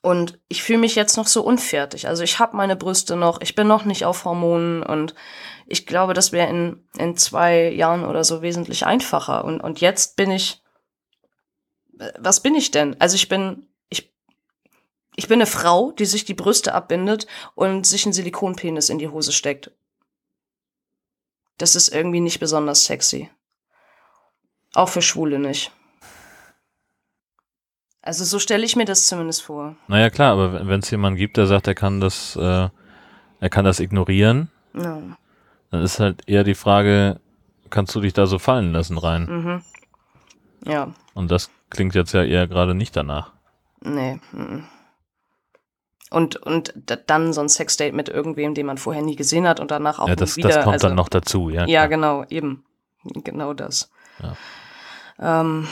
[0.00, 2.08] und ich fühle mich jetzt noch so unfertig.
[2.08, 5.14] Also ich habe meine Brüste noch, ich bin noch nicht auf Hormonen und
[5.66, 9.44] ich glaube, das wäre in, in zwei Jahren oder so wesentlich einfacher.
[9.44, 10.62] Und, und jetzt bin ich,
[11.98, 13.00] äh, was bin ich denn?
[13.00, 14.12] Also ich bin, ich,
[15.16, 19.08] ich bin eine Frau, die sich die Brüste abbindet und sich einen Silikonpenis in die
[19.08, 19.72] Hose steckt.
[21.58, 23.30] Das ist irgendwie nicht besonders sexy.
[24.74, 25.70] Auch für Schwule nicht.
[28.02, 29.76] Also so stelle ich mir das zumindest vor.
[29.88, 32.68] Naja, klar, aber wenn es jemanden gibt, der sagt, er kann das, äh,
[33.40, 35.00] er kann das ignorieren, Ja.
[35.70, 37.18] dann ist halt eher die Frage,
[37.70, 39.24] kannst du dich da so fallen lassen rein?
[39.24, 39.62] Mhm.
[40.70, 43.32] Ja, Und das klingt jetzt ja eher gerade nicht danach.
[43.80, 44.18] nee.
[44.32, 44.64] mhm.
[46.14, 49.58] Und, und da- dann so ein Sexdate mit irgendwem, den man vorher nie gesehen hat
[49.60, 50.48] und danach auch Ja, das, wieder.
[50.50, 51.66] das kommt also, dann noch dazu, ja.
[51.66, 51.88] Ja, klar.
[51.88, 52.64] genau, eben.
[53.02, 53.90] Genau das.
[54.22, 55.40] Ja.
[55.40, 55.66] Ähm,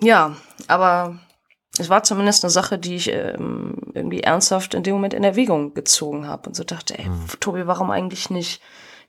[0.00, 0.36] ja,
[0.68, 1.18] aber
[1.78, 5.74] es war zumindest eine Sache, die ich ähm, irgendwie ernsthaft in dem Moment in Erwägung
[5.74, 7.26] gezogen habe und so dachte, ey, Hm.
[7.40, 8.60] Tobi, warum eigentlich nicht?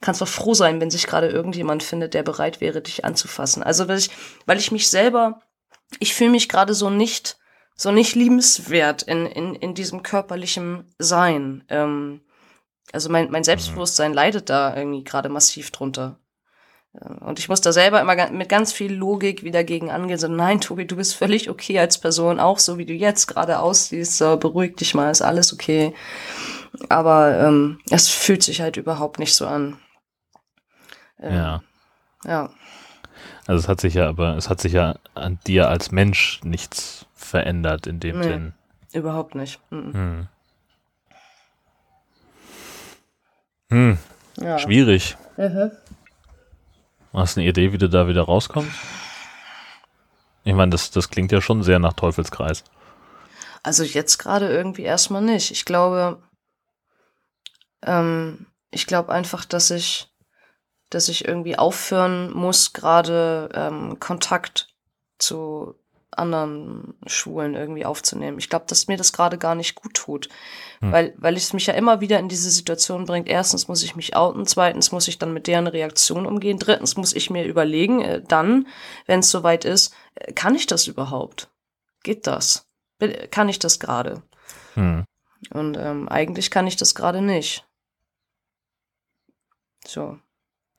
[0.01, 3.61] Kannst doch froh sein, wenn sich gerade irgendjemand findet, der bereit wäre, dich anzufassen.
[3.61, 4.09] Also, weil ich,
[4.47, 5.41] weil ich mich selber,
[5.99, 7.37] ich fühle mich gerade so nicht,
[7.75, 11.63] so nicht liebenswert in, in, in diesem körperlichen Sein.
[11.69, 12.21] Ähm,
[12.93, 16.19] also mein, mein Selbstbewusstsein leidet da irgendwie gerade massiv drunter.
[16.93, 20.19] Äh, Und ich muss da selber immer mit ganz viel Logik wieder gegen angehen.
[20.19, 23.59] So, nein, Tobi, du bist völlig okay als Person, auch so wie du jetzt gerade
[23.59, 24.17] aussiehst.
[24.17, 25.93] So, beruhig dich mal, ist alles okay.
[26.89, 29.79] Aber ähm, es fühlt sich halt überhaupt nicht so an.
[31.19, 31.63] Ähm, ja.
[32.25, 32.49] Ja.
[33.47, 37.05] Also es hat sich ja, aber es hat sich ja an dir als Mensch nichts
[37.21, 38.23] verändert in dem Nee.
[38.27, 38.53] Sinn.
[38.93, 39.59] Überhaupt nicht.
[39.71, 40.27] Mhm.
[43.69, 43.97] Hm.
[44.37, 44.59] Ja.
[44.59, 45.17] schwierig.
[45.37, 45.71] Mhm.
[47.13, 48.71] Hast du eine Idee, wie du da wieder rauskommst?
[50.43, 52.63] Ich meine, das, das klingt ja schon sehr nach Teufelskreis.
[53.63, 55.51] Also jetzt gerade irgendwie erstmal nicht.
[55.51, 56.21] Ich glaube,
[57.83, 60.09] ähm, ich glaube einfach, dass ich,
[60.89, 64.73] dass ich irgendwie aufhören muss, gerade ähm, Kontakt
[65.19, 65.75] zu
[66.11, 68.37] anderen Schwulen irgendwie aufzunehmen.
[68.37, 70.29] Ich glaube, dass mir das gerade gar nicht gut tut,
[70.79, 70.91] Hm.
[70.91, 73.29] weil, weil es mich ja immer wieder in diese Situation bringt.
[73.29, 77.13] Erstens muss ich mich outen, zweitens muss ich dann mit deren Reaktion umgehen, drittens muss
[77.13, 78.67] ich mir überlegen, äh, dann,
[79.05, 81.49] wenn es soweit ist, äh, kann ich das überhaupt?
[82.03, 82.67] Geht das?
[83.31, 84.21] Kann ich das gerade?
[84.73, 85.05] Hm.
[85.53, 87.65] Und ähm, eigentlich kann ich das gerade nicht.
[89.87, 90.19] So.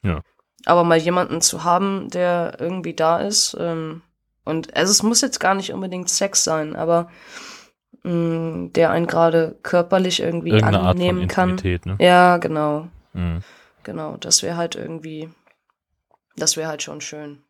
[0.03, 0.23] Ja.
[0.65, 4.03] Aber mal jemanden zu haben, der irgendwie da ist, ähm,
[4.45, 7.11] und also es muss jetzt gar nicht unbedingt Sex sein, aber
[8.03, 11.57] mh, der einen gerade körperlich irgendwie Irgendeine annehmen kann.
[11.63, 11.97] Ne?
[12.01, 12.89] Ja, genau.
[13.15, 13.41] Hm.
[13.85, 14.17] Genau.
[14.17, 15.29] Das wäre halt irgendwie,
[16.37, 17.43] das wäre halt schon schön.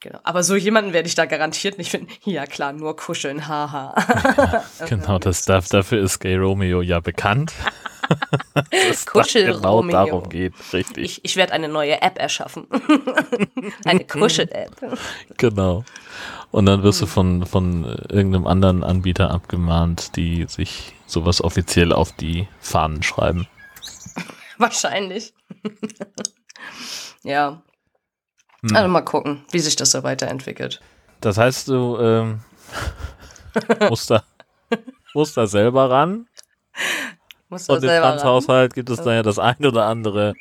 [0.00, 0.20] Genau.
[0.22, 2.08] Aber so jemanden werde ich da garantiert nicht finden.
[2.24, 4.62] Ja, klar, nur kuscheln, haha.
[4.88, 7.52] Genau, das darf, dafür ist Gay Romeo ja bekannt.
[8.70, 11.04] Dass da Kuschel genau darum geht, richtig.
[11.04, 12.66] Ich, ich werde eine neue App erschaffen.
[13.84, 14.76] eine Kuschel-App.
[15.36, 15.84] Genau.
[16.50, 21.92] Und dann wirst du von, von äh, irgendeinem anderen Anbieter abgemahnt, die sich sowas offiziell
[21.92, 23.46] auf die Fahnen schreiben.
[24.58, 25.34] Wahrscheinlich.
[27.22, 27.62] ja.
[28.62, 28.76] Hm.
[28.76, 30.80] Also mal gucken, wie sich das so weiterentwickelt.
[31.20, 32.40] Das heißt, du ähm,
[33.88, 34.24] musst, da,
[35.14, 36.28] musst da selber ran.
[37.48, 37.88] Muss da Und im.
[37.88, 40.34] Transhaushalt gibt es da ja das ein oder andere,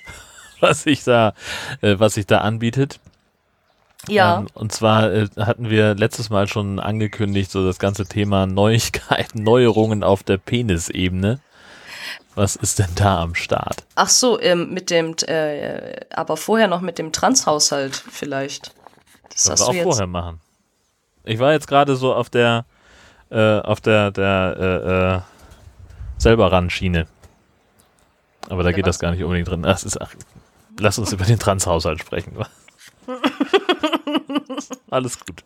[0.60, 1.34] was sich da,
[1.80, 3.00] äh, was sich da anbietet.
[4.08, 8.46] Ja, Ähm, und zwar äh, hatten wir letztes Mal schon angekündigt, so das ganze Thema
[8.46, 11.40] Neuigkeiten, Neuerungen auf der Penisebene.
[12.34, 13.84] Was ist denn da am Start?
[13.96, 18.72] Ach so, ähm, mit dem, äh, aber vorher noch mit dem Transhaushalt vielleicht.
[19.30, 20.40] Das Sollen wir auch vorher machen.
[21.24, 22.64] Ich war jetzt gerade so auf der,
[23.30, 25.20] äh, auf der, der, äh, äh,
[26.18, 27.06] selber ran Schiene.
[28.48, 29.62] Aber da ja, geht das gar nicht unbedingt drin.
[29.62, 30.14] Das ist, ach,
[30.78, 32.32] lass uns über den Transhaushalt sprechen.
[34.90, 35.44] Alles gut.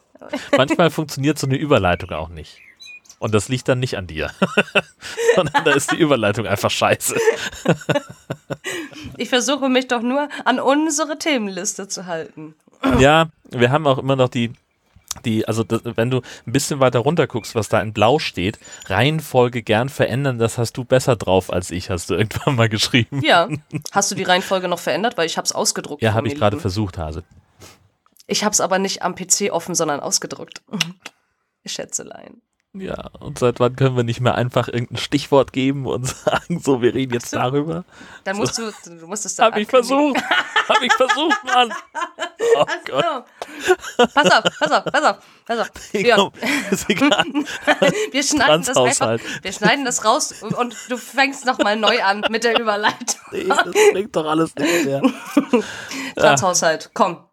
[0.57, 2.61] Manchmal funktioniert so eine Überleitung auch nicht.
[3.19, 4.33] Und das liegt dann nicht an dir,
[5.37, 7.17] sondern da ist die Überleitung einfach scheiße.
[9.17, 12.57] ich versuche mich doch nur an unsere Themenliste zu halten.
[12.99, 14.53] Ja, wir haben auch immer noch die,
[15.25, 18.59] die, also das, wenn du ein bisschen weiter runter guckst, was da in Blau steht,
[18.87, 23.21] Reihenfolge gern verändern, das hast du besser drauf als ich, hast du irgendwann mal geschrieben.
[23.23, 23.49] Ja.
[23.91, 26.03] Hast du die Reihenfolge noch verändert, weil ich habe es ausgedruckt.
[26.03, 27.25] Ja, habe ich gerade versucht, Hase.
[28.27, 30.63] Ich habe es aber nicht am PC offen, sondern ausgedruckt.
[31.67, 32.41] Schätzelein.
[32.75, 36.81] Ja, und seit wann können wir nicht mehr einfach irgendein Stichwort geben und sagen, so,
[36.81, 37.37] wir reden jetzt so.
[37.37, 37.85] darüber?
[38.25, 38.71] Dann musst so.
[38.71, 39.53] du, du musst es dann.
[39.53, 40.17] Hab ich versucht.
[40.69, 41.73] Hab ich versucht, Mann.
[42.55, 43.25] Oh Gott.
[44.13, 45.17] Pass auf, pass auf, pass auf,
[45.47, 45.71] pass auf.
[45.95, 46.33] Nee, komm,
[46.71, 47.25] ist egal.
[48.11, 52.45] wir schneiden das einfach, wir schneiden das raus und du fängst nochmal neu an mit
[52.45, 53.21] der Überleitung.
[53.31, 55.03] Nee, das klingt doch alles nicht mehr.
[56.17, 57.25] Transhaushalt, komm.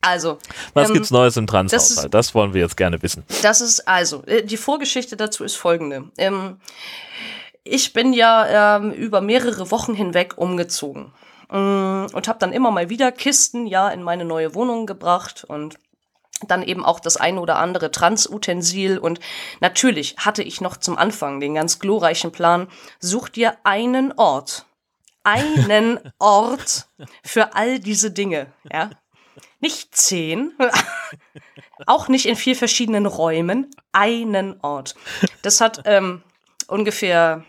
[0.00, 0.38] Also.
[0.74, 2.12] Was ähm, gibt's Neues im Transhaushalt?
[2.14, 3.24] Das, das, wollen wir jetzt gerne wissen.
[3.42, 6.10] Das ist also, äh, die Vorgeschichte dazu ist folgende.
[6.16, 6.58] Ähm,
[7.64, 11.12] ich bin ja ähm, über mehrere Wochen hinweg umgezogen
[11.50, 15.78] ähm, und habe dann immer mal wieder Kisten ja in meine neue Wohnung gebracht und
[16.48, 19.20] dann eben auch das eine oder andere Transutensil und
[19.60, 24.64] natürlich hatte ich noch zum Anfang den ganz glorreichen Plan, such dir einen Ort,
[25.22, 26.86] einen Ort
[27.22, 28.90] für all diese Dinge, ja.
[29.60, 30.52] Nicht zehn,
[31.86, 34.94] auch nicht in vier verschiedenen Räumen, einen Ort.
[35.42, 36.22] Das hat ähm,
[36.66, 37.44] ungefähr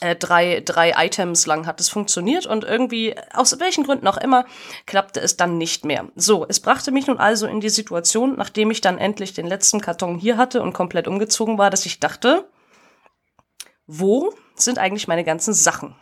[0.00, 4.46] äh, drei, drei Items lang hat es funktioniert und irgendwie, aus welchen Gründen auch immer,
[4.86, 6.08] klappte es dann nicht mehr.
[6.14, 9.80] So, es brachte mich nun also in die Situation, nachdem ich dann endlich den letzten
[9.80, 12.48] Karton hier hatte und komplett umgezogen war, dass ich dachte,
[13.86, 15.96] wo sind eigentlich meine ganzen Sachen?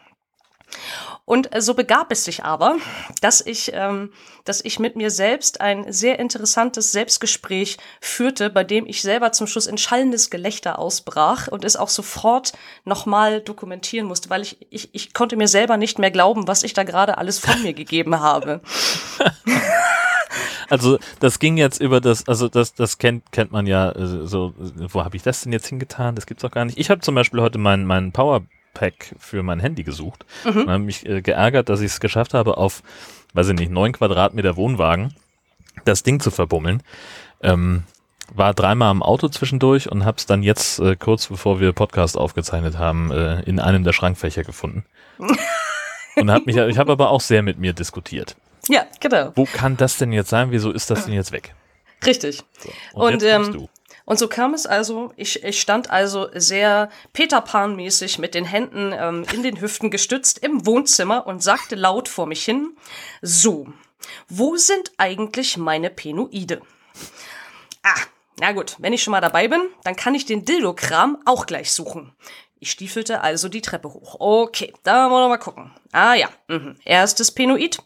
[1.27, 2.77] Und äh, so begab es sich aber,
[3.21, 4.13] dass ich, ähm,
[4.45, 9.49] dass ich mit mir selbst ein sehr interessantes Selbstgespräch führte, bei dem ich selber zum
[9.49, 12.53] Schluss in schallendes Gelächter ausbrach und es auch sofort
[12.85, 16.75] nochmal dokumentieren musste, weil ich, ich, ich konnte mir selber nicht mehr glauben, was ich
[16.75, 18.63] da gerade alles von mir gegeben habe.
[20.69, 24.53] Also das ging jetzt über das, also das, das kennt, kennt man ja äh, so,
[24.59, 26.17] wo habe ich das denn jetzt hingetan?
[26.17, 26.77] Das gibt's doch gar nicht.
[26.77, 28.43] Ich habe zum Beispiel heute meinen meinen Power
[28.77, 30.63] Pack für mein Handy gesucht mhm.
[30.63, 32.83] und habe mich äh, geärgert, dass ich es geschafft habe, auf,
[33.33, 35.15] weiß ich nicht, neun Quadratmeter Wohnwagen
[35.87, 36.83] das Ding zu verbummeln.
[37.43, 37.85] Ähm,
[38.35, 42.19] war dreimal im Auto zwischendurch und habe es dann jetzt, äh, kurz bevor wir Podcast
[42.19, 44.85] aufgezeichnet haben, äh, in einem der Schrankfächer gefunden.
[46.17, 48.37] und hab mich, ich habe aber auch sehr mit mir diskutiert.
[48.69, 49.33] Ja, genau.
[49.37, 50.51] Wo kann das denn jetzt sein?
[50.51, 51.55] Wieso ist das denn jetzt weg?
[52.05, 52.43] Richtig.
[52.59, 53.69] So, und, und ähm,
[54.07, 58.95] und so kam es also, ich, ich stand also sehr Peter Pan-mäßig mit den Händen
[58.97, 62.77] ähm, in den Hüften gestützt im Wohnzimmer und sagte laut vor mich hin,
[63.21, 63.67] so,
[64.29, 66.63] wo sind eigentlich meine Penoide?
[67.83, 68.01] Ah,
[68.39, 71.73] na gut, wenn ich schon mal dabei bin, dann kann ich den Dildo-Kram auch gleich
[71.73, 72.13] suchen.
[72.61, 74.17] Ich stiefelte also die Treppe hoch.
[74.21, 75.73] Okay, da wollen wir mal gucken.
[75.91, 76.77] Ah ja, mhm.
[76.85, 77.79] erstes Penoid.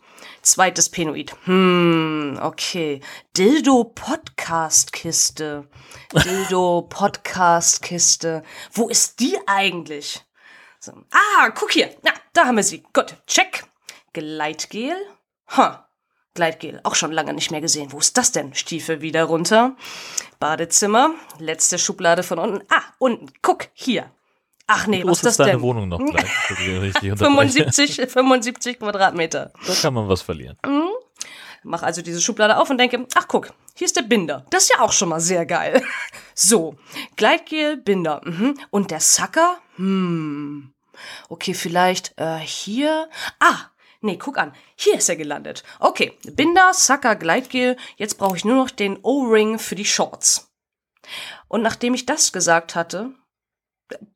[0.42, 1.34] Zweites Penoid.
[1.44, 3.00] Hm, okay.
[3.36, 5.68] Dildo Podcast Kiste.
[6.24, 8.42] Dildo Podcast Kiste.
[8.72, 10.24] Wo ist die eigentlich?
[10.78, 10.92] So.
[11.10, 11.94] Ah, guck hier.
[12.02, 12.82] Na, da haben wir sie.
[12.94, 13.64] Gut, check.
[14.14, 14.96] Gleitgel.
[15.48, 15.86] Ha.
[16.34, 16.80] Gleitgel.
[16.84, 17.92] Auch schon lange nicht mehr gesehen.
[17.92, 18.54] Wo ist das denn?
[18.54, 19.76] Stiefel wieder runter.
[20.38, 21.10] Badezimmer.
[21.38, 22.64] Letzte Schublade von unten.
[22.70, 23.30] Ah, unten.
[23.42, 24.10] Guck, hier.
[24.72, 25.62] Ach nee, was ist das deine denn?
[25.62, 26.30] Wohnung noch gleich?
[27.16, 29.52] 75, 75 Quadratmeter.
[29.66, 30.56] Da kann man was verlieren.
[30.64, 30.90] Mhm.
[31.64, 34.46] Mach also diese Schublade auf und denke, ach guck, hier ist der Binder.
[34.50, 35.82] Das ist ja auch schon mal sehr geil.
[36.32, 36.76] So,
[37.16, 38.22] Gleitgel, Binder.
[38.24, 38.58] Mhm.
[38.70, 39.58] Und der Sucker?
[39.76, 40.72] Hm.
[41.28, 43.10] Okay, vielleicht äh, hier.
[43.40, 43.66] Ah,
[44.00, 44.54] nee, guck an.
[44.74, 45.64] Hier ist er gelandet.
[45.80, 47.76] Okay, Binder, Sucker, Gleitgel.
[47.96, 50.50] Jetzt brauche ich nur noch den O-Ring für die Shorts.
[51.46, 53.12] Und nachdem ich das gesagt hatte,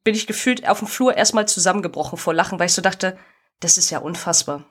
[0.02, 3.16] bin ich gefühlt auf dem Flur erstmal zusammengebrochen vor Lachen, weil ich so dachte,
[3.60, 4.64] das ist ja unfassbar.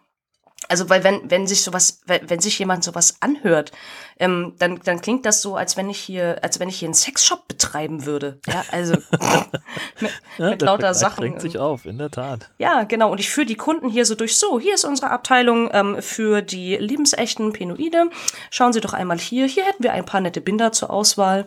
[0.70, 3.72] Also, weil wenn, wenn sich sowas, wenn, wenn sich jemand sowas anhört,
[4.18, 6.94] ähm, dann, dann klingt das so, als wenn ich hier, als wenn ich hier einen
[6.94, 8.40] Sexshop betreiben würde.
[8.48, 8.94] Ja, also
[10.00, 11.22] mit, ja, mit lauter Sachen.
[11.22, 12.50] Bringt sich auf, in der Tat.
[12.60, 13.12] Ja, genau.
[13.12, 14.38] Und ich führe die Kunden hier so durch.
[14.38, 18.10] So, hier ist unsere Abteilung ähm, für die lebensechten Penoide.
[18.50, 19.48] Schauen Sie doch einmal hier.
[19.48, 21.46] Hier hätten wir ein paar nette Binder zur Auswahl.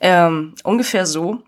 [0.00, 1.42] Ähm, ungefähr so.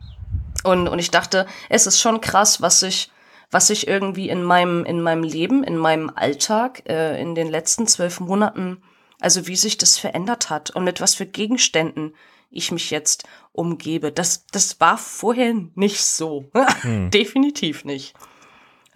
[0.67, 3.11] Und, und ich dachte, es ist schon krass, was sich,
[3.51, 7.87] was sich irgendwie in meinem, in meinem Leben, in meinem Alltag, äh, in den letzten
[7.87, 8.83] zwölf Monaten,
[9.21, 12.14] also wie sich das verändert hat und mit was für Gegenständen
[12.51, 14.12] ich mich jetzt umgebe.
[14.12, 16.51] Das, das war vorher nicht so.
[16.83, 17.11] Hm.
[17.11, 18.14] Definitiv nicht.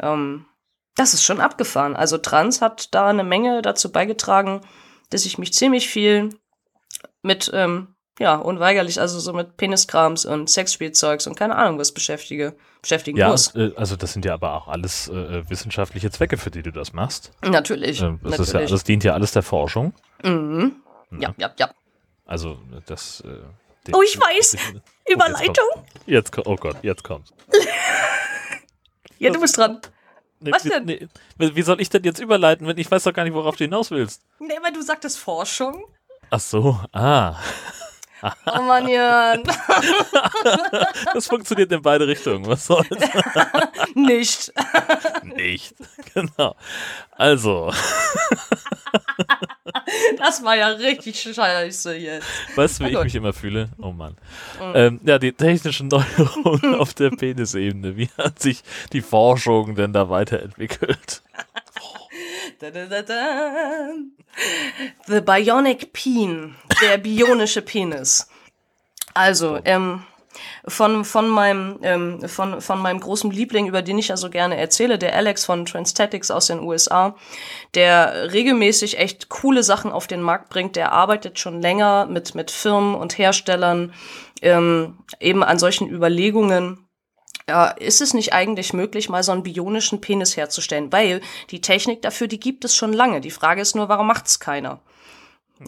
[0.01, 0.47] Ähm,
[0.97, 1.97] das ist schon abgefahren.
[1.97, 4.61] Also Trans hat da eine Menge dazu beigetragen,
[5.11, 6.31] dass ich mich ziemlich viel
[7.23, 12.55] mit, ähm, ja, unweigerlich, also so mit Peniskrams und Sexspielzeugs und keine Ahnung was beschäftige,
[12.83, 13.55] beschäftigen ja, muss.
[13.55, 16.93] Äh, also das sind ja aber auch alles äh, wissenschaftliche Zwecke, für die du das
[16.93, 17.33] machst.
[17.43, 18.03] Natürlich.
[18.03, 18.41] Äh, das, natürlich.
[18.41, 19.95] Ist ja, das dient ja alles der Forschung.
[20.23, 20.77] Mhm.
[21.19, 21.71] Ja, ja, ja.
[22.27, 23.23] Also das.
[23.23, 24.59] Äh, oh, ich weiß.
[24.75, 25.65] Oh, Überleitung.
[26.05, 27.33] Jetzt, kommt, jetzt, oh Gott, jetzt kommt's.
[29.19, 29.81] ja, du bist dran.
[30.41, 30.85] Nee, Was denn?
[30.85, 31.09] Nee,
[31.39, 33.91] wie soll ich denn jetzt überleiten, wenn ich weiß doch gar nicht, worauf du hinaus
[33.91, 34.21] willst?
[34.41, 35.87] Nee, weil du sagtest Forschung.
[36.29, 37.37] Ach so, ah.
[38.23, 39.43] Oh Mann, Jan.
[41.15, 42.47] Das funktioniert in beide Richtungen.
[42.47, 42.89] Was soll's?
[43.95, 44.53] Nicht.
[45.25, 45.75] Nicht.
[46.15, 46.55] Genau.
[47.13, 47.73] Also.
[50.19, 52.27] Das war ja richtig scheiße jetzt.
[52.55, 53.71] Weißt du, wie ich mich immer fühle?
[53.81, 54.17] Oh Mann.
[54.75, 57.97] Ähm, ja, die technischen Neuerungen auf der Penisebene.
[57.97, 58.63] Wie hat sich
[58.93, 61.23] die Forschung denn da weiterentwickelt?
[62.61, 63.95] Da, da, da.
[65.07, 68.29] The Bionic Peen, der bionische Penis.
[69.15, 70.03] Also, ähm,
[70.67, 74.59] von, von, meinem, ähm, von, von meinem großen Liebling, über den ich ja so gerne
[74.59, 77.17] erzähle, der Alex von Transtatics aus den USA,
[77.75, 80.77] der regelmäßig echt coole Sachen auf den Markt bringt.
[80.77, 83.95] Der arbeitet schon länger mit, mit Firmen und Herstellern
[84.43, 86.90] ähm, eben an solchen Überlegungen.
[87.51, 90.93] Ja, ist es nicht eigentlich möglich, mal so einen bionischen Penis herzustellen?
[90.93, 91.21] Weil
[91.51, 93.21] die Technik dafür, die gibt es schon lange.
[93.21, 94.79] Die Frage ist nur, warum macht's keiner?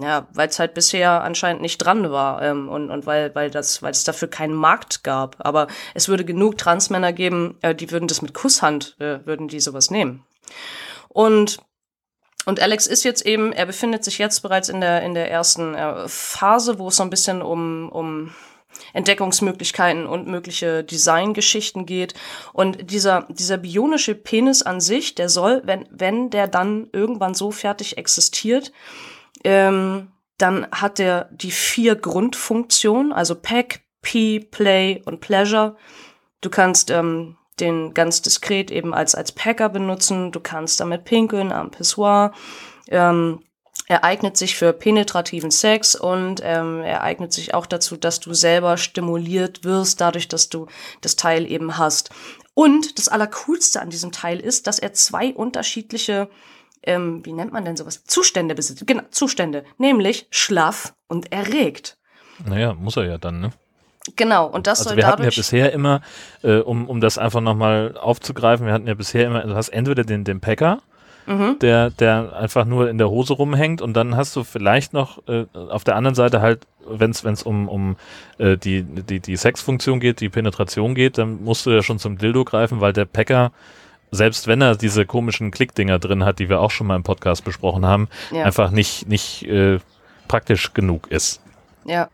[0.01, 3.83] Ja, weil es halt bisher anscheinend nicht dran war ähm, und, und weil, weil, das,
[3.83, 5.35] weil es dafür keinen Markt gab.
[5.41, 9.59] Aber es würde genug Transmänner geben, äh, die würden das mit Kusshand, äh, würden die
[9.59, 10.25] sowas nehmen.
[11.09, 11.59] Und
[12.45, 15.75] und Alex ist jetzt eben, er befindet sich jetzt bereits in der, in der ersten
[15.75, 18.33] äh, Phase, wo es so ein bisschen um, um
[18.93, 22.15] Entdeckungsmöglichkeiten und mögliche Designgeschichten geht.
[22.53, 27.51] Und dieser, dieser bionische Penis an sich, der soll, wenn, wenn der dann irgendwann so
[27.51, 28.73] fertig existiert,
[29.45, 30.09] ähm,
[30.39, 35.77] dann hat der die vier Grundfunktionen, also Pack, Pee, Play und Pleasure.
[36.41, 41.53] Du kannst ähm, den ganz diskret eben als, als Packer benutzen, du kannst damit pinkeln
[41.53, 42.33] am Pissoir.
[42.89, 43.41] Ähm,
[43.93, 48.33] er eignet sich für penetrativen Sex und ähm, er eignet sich auch dazu, dass du
[48.33, 50.67] selber stimuliert wirst, dadurch, dass du
[51.03, 52.09] das Teil eben hast.
[52.55, 56.31] Und das Allercoolste an diesem Teil ist, dass er zwei unterschiedliche,
[56.83, 58.03] ähm, wie nennt man denn sowas?
[58.05, 58.87] Zustände besitzt.
[58.87, 59.63] Genau, Zustände.
[59.77, 61.99] Nämlich schlaff und erregt.
[62.47, 63.51] Naja, muss er ja dann, ne?
[64.17, 65.37] Genau, und das Also soll wir hatten ja dadurch.
[65.37, 66.01] bisher immer,
[66.43, 70.03] äh, um, um das einfach nochmal aufzugreifen, wir hatten ja bisher immer, du hast entweder
[70.03, 70.81] den, den Packer,
[71.27, 71.59] Mhm.
[71.61, 75.47] der, der einfach nur in der Hose rumhängt und dann hast du vielleicht noch äh,
[75.55, 77.97] auf der anderen Seite halt, wenn es um, um
[78.39, 82.19] äh, die, die, die Sexfunktion geht, die Penetration geht, dann musst du ja schon zum
[82.19, 83.53] Dildo greifen, weil der Packer,
[84.11, 87.45] selbst wenn er diese komischen Klickdinger drin hat, die wir auch schon mal im Podcast
[87.45, 88.45] besprochen haben, Ja.
[88.45, 89.79] einfach nicht, nicht äh,
[90.29, 91.41] praktisch genug ist.
[91.85, 92.09] ja.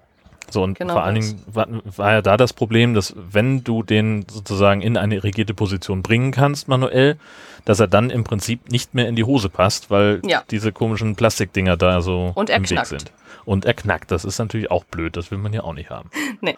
[0.50, 1.16] So, und Genau vor allen.
[1.16, 5.52] Dingen war, war ja da das Problem, dass wenn du den sozusagen in eine rigide
[5.54, 7.18] Position bringen kannst, manuell,
[7.66, 10.42] dass er dann im Prinzip nicht mehr in die Hose passt, weil Ja.
[10.50, 12.86] diese komischen Plastikdinger da so Und er im Weg knackt.
[12.88, 13.12] sind.
[13.44, 14.10] Und er knackt.
[14.10, 15.16] Das ist natürlich auch blöd.
[15.16, 16.10] Das will man ja auch nicht haben.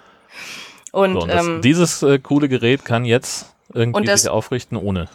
[0.93, 4.77] Und, So, und das, ähm, dieses äh, coole Gerät kann jetzt irgendwie das- sich aufrichten
[4.77, 5.09] ohne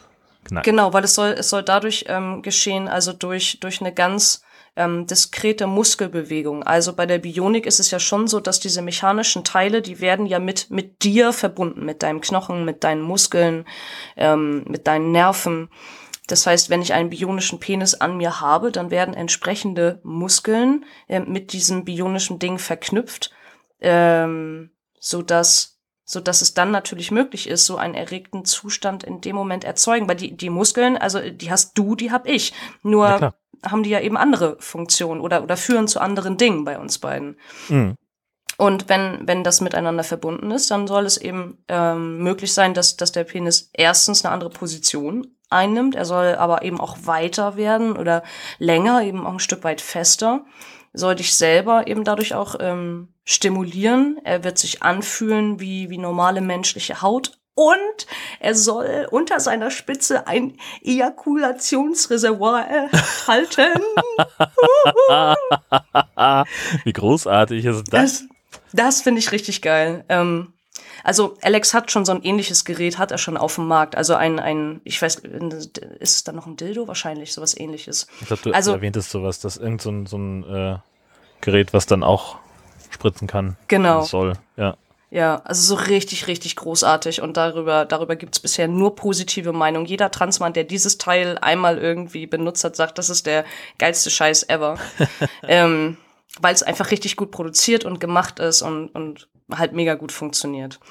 [0.45, 0.63] Knack.
[0.63, 4.41] Genau, weil es soll, es soll dadurch ähm, geschehen, also durch, durch eine ganz
[4.76, 6.63] ähm, diskrete Muskelbewegung.
[6.63, 10.26] Also bei der Bionik ist es ja schon so, dass diese mechanischen Teile, die werden
[10.26, 13.65] ja mit, mit dir verbunden, mit deinem Knochen, mit deinen Muskeln,
[14.17, 15.69] ähm, mit deinen Nerven.
[16.28, 21.19] Das heißt, wenn ich einen bionischen Penis an mir habe, dann werden entsprechende Muskeln äh,
[21.19, 23.32] mit diesem bionischen Ding verknüpft,
[23.80, 25.73] ähm, so dass
[26.07, 30.07] so dass es dann natürlich möglich ist, so einen erregten Zustand in dem Moment erzeugen.
[30.07, 32.53] Weil die, die Muskeln, also die hast du, die hab ich.
[32.84, 33.34] Nur Ja.
[33.66, 37.38] Haben die ja eben andere Funktionen oder, oder führen zu anderen Dingen bei uns beiden.
[37.70, 37.95] Mhm.
[38.57, 42.95] Und wenn, wenn das miteinander verbunden ist, dann soll es eben ähm, möglich sein, dass,
[42.95, 45.95] dass der Penis erstens eine andere Position einnimmt.
[45.95, 48.24] Er soll aber eben auch weiter werden oder
[48.57, 50.45] länger, eben auch ein Stück weit fester.
[50.93, 54.20] Soll dich selber eben dadurch auch ähm, stimulieren.
[54.24, 57.38] Er wird sich anfühlen wie, wie normale menschliche Haut.
[57.56, 58.08] Und
[58.41, 62.66] er soll unter seiner Spitze ein Ejakulationsreservoir
[63.28, 63.82] halten.
[66.84, 68.01] Wie großartig ist das?
[68.20, 68.24] Das,
[68.74, 70.03] das finde ich richtig geil.
[70.10, 70.51] Ähm,
[71.03, 73.95] Also Alex hat schon so ein ähnliches Gerät, hat er schon auf dem Markt.
[73.95, 75.16] Also ein, ein ich weiß,
[75.99, 76.88] ist es dann noch ein Dildo?
[76.88, 78.08] Wahrscheinlich, sowas ähnliches.
[78.22, 80.78] Ich glaube, du Also- erwähntest sowas, dass irgend so ein, so ein äh,
[81.41, 82.38] Gerät, was dann auch
[82.89, 83.56] spritzen kann.
[83.68, 84.01] Genau.
[84.01, 84.76] Soll, ja.
[85.16, 87.22] Ja, also so richtig, richtig großartig.
[87.22, 89.86] Und darüber, darüber gibt's bisher nur positive Meinungen.
[89.86, 93.45] Jeder Transmann, der dieses Teil einmal irgendwie benutzt hat, sagt, das ist der
[93.78, 94.78] geilste Scheiß ever.
[95.47, 95.95] ähm,
[96.41, 100.82] Weil es einfach richtig gut produziert und gemacht ist und, und halt mega gut funktioniert.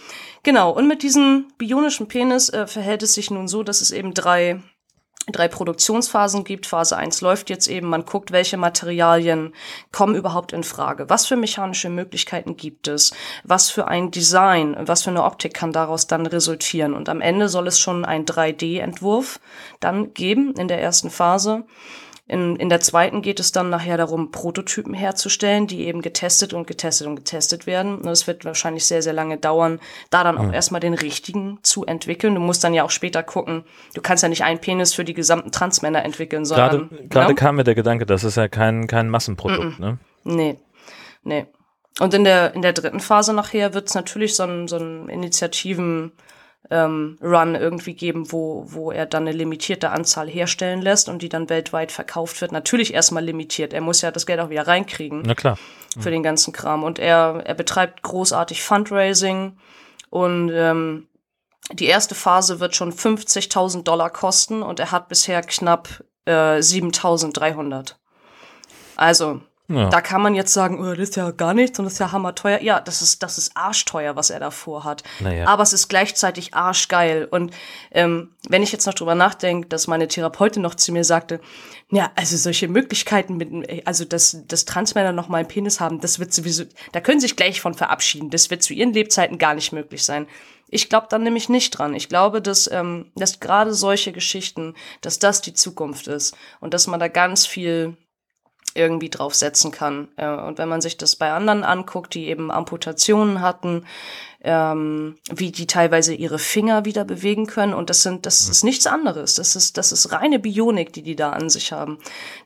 [0.43, 4.15] Genau, und mit diesem bionischen Penis äh, verhält es sich nun so, dass es eben
[4.15, 4.63] drei
[5.29, 6.67] drei Produktionsphasen gibt.
[6.67, 9.55] Phase 1 läuft jetzt eben, man guckt, welche Materialien
[9.93, 11.09] kommen überhaupt in Frage.
[11.09, 13.13] Was für mechanische Möglichkeiten gibt es?
[13.43, 16.95] Was für ein Design, was für eine Optik kann daraus dann resultieren?
[16.95, 19.41] Und am Ende soll es schon ein 3D-Entwurf
[19.81, 21.65] dann geben in der ersten Phase.
[22.27, 26.67] In, in der zweiten geht es dann nachher darum, Prototypen herzustellen, die eben getestet und
[26.67, 27.99] getestet und getestet werden.
[27.99, 31.85] Und es wird wahrscheinlich sehr, sehr lange dauern, da dann auch erstmal den richtigen zu
[31.85, 32.35] entwickeln.
[32.35, 33.65] Du musst dann ja auch später gucken,
[33.95, 37.09] du kannst ja nicht einen Penis für die gesamten Transmänner entwickeln, Gerade, sondern.
[37.11, 37.35] gerade ne?
[37.35, 39.99] kam mir der Gedanke, das ist ja kein, kein Massenprodukt, ne?
[40.25, 40.57] Nee,
[41.25, 41.47] nee.
[42.01, 45.11] Und in der, in der dritten Phase nachher wird es natürlich so einen so einen
[45.11, 46.13] Initiativen
[46.71, 51.29] ähm, Run irgendwie geben, wo, wo er dann eine limitierte Anzahl herstellen lässt und die
[51.29, 52.53] dann weltweit verkauft wird.
[52.53, 53.73] Natürlich erstmal limitiert.
[53.73, 55.59] Er muss ja das Geld auch wieder reinkriegen Na klar.
[55.99, 56.83] für den ganzen Kram.
[56.83, 59.59] Und er, er betreibt großartig Fundraising
[60.11, 61.09] und ähm,
[61.73, 67.95] die erste Phase wird schon 50.000 Dollar kosten und er hat bisher knapp äh, 7.300.
[68.97, 69.89] Also, Ja.
[69.89, 72.13] da kann man jetzt sagen, oh, das ist ja gar nichts und das ist ja
[72.13, 72.61] hammerteuer.
[72.61, 75.03] Ja, das ist, das ist arschteuer, was er davor hat.
[75.21, 75.47] Naja.
[75.47, 77.27] Aber es ist gleichzeitig arschgeil.
[77.31, 77.55] Und
[77.91, 81.41] ähm, wenn ich jetzt noch drüber nachdenke, dass meine Therapeutin noch zu mir sagte,
[81.91, 86.19] ja, also solche Möglichkeiten mit, also dass, dass Transmänner noch mal einen Penis haben, das
[86.19, 88.29] wird sowieso, da können sie sich gleich von verabschieden.
[88.29, 90.27] Das wird zu ihren Lebzeiten gar nicht möglich sein.
[90.69, 91.95] Ich glaube dann nämlich nicht dran.
[91.95, 96.87] Ich glaube, dass, ähm, dass gerade solche Geschichten, dass das die Zukunft ist und dass
[96.87, 97.97] man da ganz viel
[98.75, 100.09] irgendwie draufsetzen kann.
[100.17, 103.87] Äh, Und wenn man sich das bei anderen anguckt, die eben Amputationen hatten,
[104.43, 108.87] ähm, wie die teilweise ihre Finger wieder bewegen können, und das sind, das ist nichts
[108.87, 109.35] anderes.
[109.35, 111.99] Das ist, das ist reine Bionik, die die da an sich haben.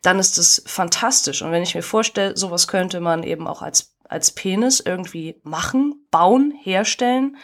[0.03, 1.43] Dann ist das fantastisch.
[1.43, 6.07] Und wenn ich mir vorstelle, sowas könnte man eben auch als, als Penis irgendwie machen,
[6.11, 7.37] bauen, herstellen,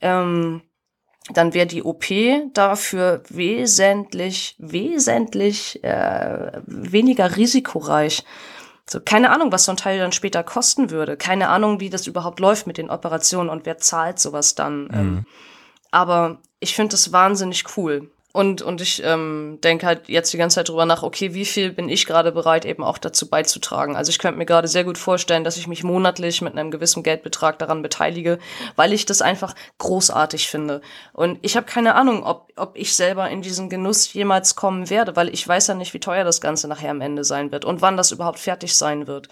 [0.00, 0.62] ähm,
[1.32, 2.04] dann wäre die OP
[2.52, 8.24] dafür wesentlich, wesentlich äh, weniger risikoreich.
[8.88, 11.16] So, keine Ahnung, was so ein Teil dann später kosten würde.
[11.16, 14.88] Keine Ahnung, wie das überhaupt läuft mit den Operationen und wer zahlt sowas dann.
[14.92, 15.26] Ähm,
[15.90, 18.10] aber ich finde das wahnsinnig cool.
[18.36, 21.72] Und, und ich ähm, denke halt jetzt die ganze Zeit drüber nach, okay, wie viel
[21.72, 23.96] bin ich gerade bereit, eben auch dazu beizutragen.
[23.96, 27.02] Also ich könnte mir gerade sehr gut vorstellen, dass ich mich monatlich mit einem gewissen
[27.02, 28.38] Geldbetrag daran beteilige,
[28.74, 30.82] weil ich das einfach großartig finde.
[31.14, 35.16] Und ich habe keine Ahnung, ob, ob ich selber in diesen Genuss jemals kommen werde,
[35.16, 37.80] weil ich weiß ja nicht, wie teuer das Ganze nachher am Ende sein wird und
[37.80, 39.28] wann das überhaupt fertig sein wird.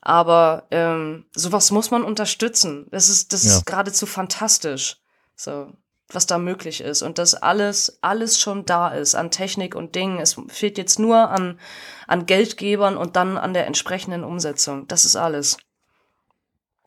[0.00, 2.86] Aber ähm, sowas muss man unterstützen.
[2.90, 3.50] Das ist, das Ja.
[3.50, 4.96] ist geradezu fantastisch.
[5.36, 5.72] So,
[6.12, 7.02] was da möglich ist.
[7.02, 10.18] Und dass alles, alles schon da ist an Technik und Dingen.
[10.18, 11.58] Es fehlt jetzt nur an,
[12.06, 14.86] an Geldgebern und dann an der entsprechenden Umsetzung.
[14.88, 15.56] Das ist alles.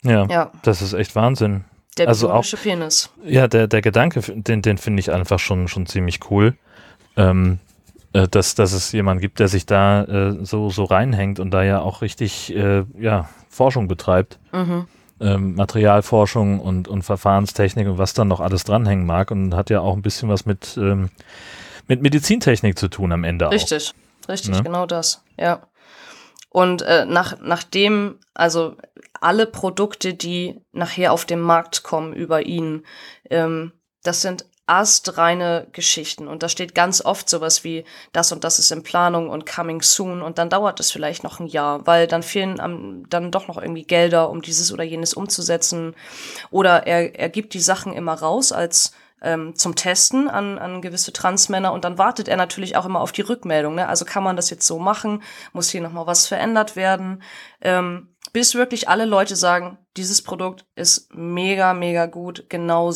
[0.02, 1.64] Ja, Ja, das ist echt Wahnsinn.
[1.96, 3.10] der Also auch- Penis.
[3.24, 6.56] Ja, der, der Gedanke, den, den finde ich einfach schon, schon ziemlich cool.
[7.16, 7.58] Ähm,
[8.12, 11.62] äh, dass, dass es jemanden gibt, der sich da äh, so, so reinhängt und da
[11.62, 14.38] ja auch richtig äh, ja, Forschung betreibt.
[14.52, 14.86] Mhm.
[15.20, 19.80] Ähm, Materialforschung und, und Verfahrenstechnik und was dann noch alles dranhängen mag und hat ja
[19.80, 21.10] auch ein bisschen was mit, ähm,
[21.86, 23.52] mit Medizintechnik zu tun am Ende auch.
[23.52, 23.92] Richtig,
[24.28, 24.62] richtig, Ne?
[24.62, 25.62] genau das, ja.
[26.48, 28.76] Und äh, nach, nachdem, also
[29.20, 32.84] alle Produkte, die nachher auf den Markt kommen über ihn,
[33.30, 36.28] ähm, das sind astreine Geschichten.
[36.28, 39.82] Und da steht ganz oft sowas wie, das und das ist in Planung und coming
[39.82, 40.22] soon.
[40.22, 43.60] Und dann dauert es vielleicht noch ein Jahr, weil dann fehlen am, dann doch noch
[43.60, 45.94] irgendwie Gelder, um dieses oder jenes umzusetzen.
[46.50, 48.92] Oder er, er gibt die Sachen immer raus als
[49.24, 53.12] ähm, zum Testen an, an gewisse Transmänner und dann wartet er natürlich auch immer auf
[53.12, 53.74] die Rückmeldung.
[53.74, 53.88] Ne?
[53.88, 55.22] Also kann man das jetzt so machen?
[55.52, 57.22] Muss hier nochmal was verändert werden?
[57.62, 62.90] Ähm, bis wirklich alle Leute sagen, dieses Produkt ist mega, mega gut, genau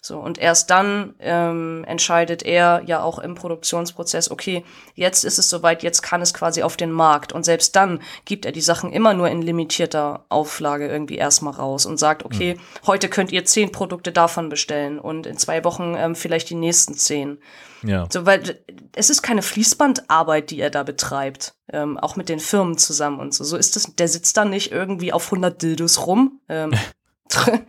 [0.00, 0.18] so.
[0.18, 5.82] Und erst dann ähm, entscheidet er ja auch im Produktionsprozess, okay, jetzt ist es soweit,
[5.82, 7.32] jetzt kann es quasi auf den Markt.
[7.32, 11.86] Und selbst dann gibt er die Sachen immer nur in limitierter Auflage irgendwie erstmal raus
[11.86, 16.14] und sagt, okay, heute könnt ihr zehn Produkte davon bestellen und in zwei Wochen ähm,
[16.14, 17.38] vielleicht die nächsten zehn.
[17.82, 18.06] Ja.
[18.10, 18.60] So, weil
[18.94, 23.34] es ist keine Fließbandarbeit, die er da betreibt, ähm, auch mit den Firmen zusammen und
[23.34, 23.44] so.
[23.44, 26.40] So ist es, der sitzt da nicht irgendwie auf 100 Dildos rum.
[26.48, 26.72] Ähm,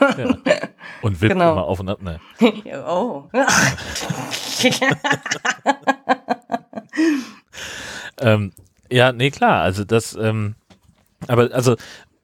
[0.00, 0.36] Ja.
[1.02, 1.52] Und wippt Genau.
[1.52, 2.00] immer auf und ab.
[2.02, 2.20] Ne.
[2.86, 3.24] oh.
[8.20, 8.52] Ähm,
[8.90, 9.62] ja, nee, klar.
[9.62, 10.54] Also das, ähm,
[11.26, 11.76] aber also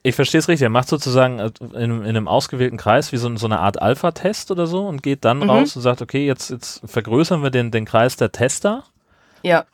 [0.03, 0.63] ich verstehe es richtig.
[0.63, 4.51] Er macht sozusagen äh, in, in einem ausgewählten Kreis wie so, so eine Art Alpha-Test
[4.51, 5.51] oder so und geht dann Mhm.
[5.51, 8.85] raus und sagt, okay, jetzt, jetzt vergrößern wir den, den Kreis der Tester,
[9.43, 9.65] ja.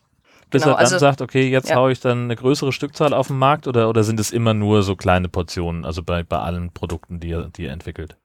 [0.51, 1.77] Bis Genau, er dann also- sagt, okay, jetzt ja.
[1.77, 4.83] haue ich dann eine größere Stückzahl auf den Markt oder, oder sind es immer nur
[4.83, 8.17] so kleine Portionen, also bei, bei allen Produkten, die er, die er entwickelt?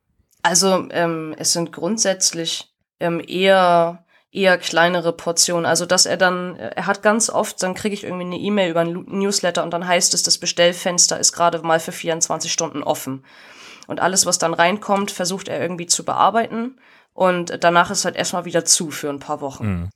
[0.43, 5.65] Also ähm, es sind grundsätzlich ähm, eher eher kleinere Portionen.
[5.65, 8.81] Also dass er dann, er hat ganz oft, dann kriege ich irgendwie eine E-Mail über
[8.81, 12.83] einen Lu- Newsletter und dann heißt es, das Bestellfenster ist gerade mal für 24 Stunden
[12.83, 13.23] offen.
[13.87, 16.77] Und alles, was dann reinkommt, versucht er irgendwie zu bearbeiten.
[17.13, 19.65] Und danach ist halt erstmal wieder zu für ein paar Wochen.
[19.67, 19.89] Mhm.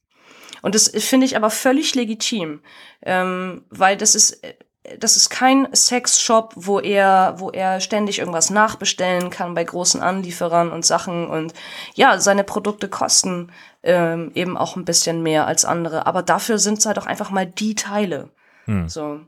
[0.61, 2.61] Und das finde ich aber völlig legitim,
[3.03, 4.53] ähm, weil das ist, äh,
[4.97, 10.71] das ist kein Sexshop, wo er, wo er ständig irgendwas nachbestellen kann bei großen Anlieferern
[10.71, 11.27] und Sachen.
[11.27, 11.53] Und
[11.95, 13.51] ja, seine Produkte kosten
[13.83, 17.29] ähm, eben auch ein bisschen mehr als andere, aber dafür sind es halt auch einfach
[17.29, 18.29] mal die Teile.
[18.65, 18.89] Hm.
[18.89, 19.19] So.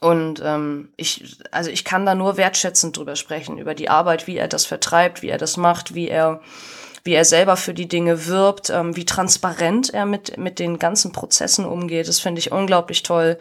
[0.00, 4.36] Und ähm, ich, also ich kann da nur wertschätzend drüber sprechen, über die Arbeit, wie
[4.36, 6.40] er das vertreibt, wie er das macht, wie er,
[7.04, 11.12] wie er selber für die Dinge wirbt, ähm, wie transparent er mit, mit den ganzen
[11.12, 12.08] Prozessen umgeht.
[12.08, 13.38] Das finde ich unglaublich toll.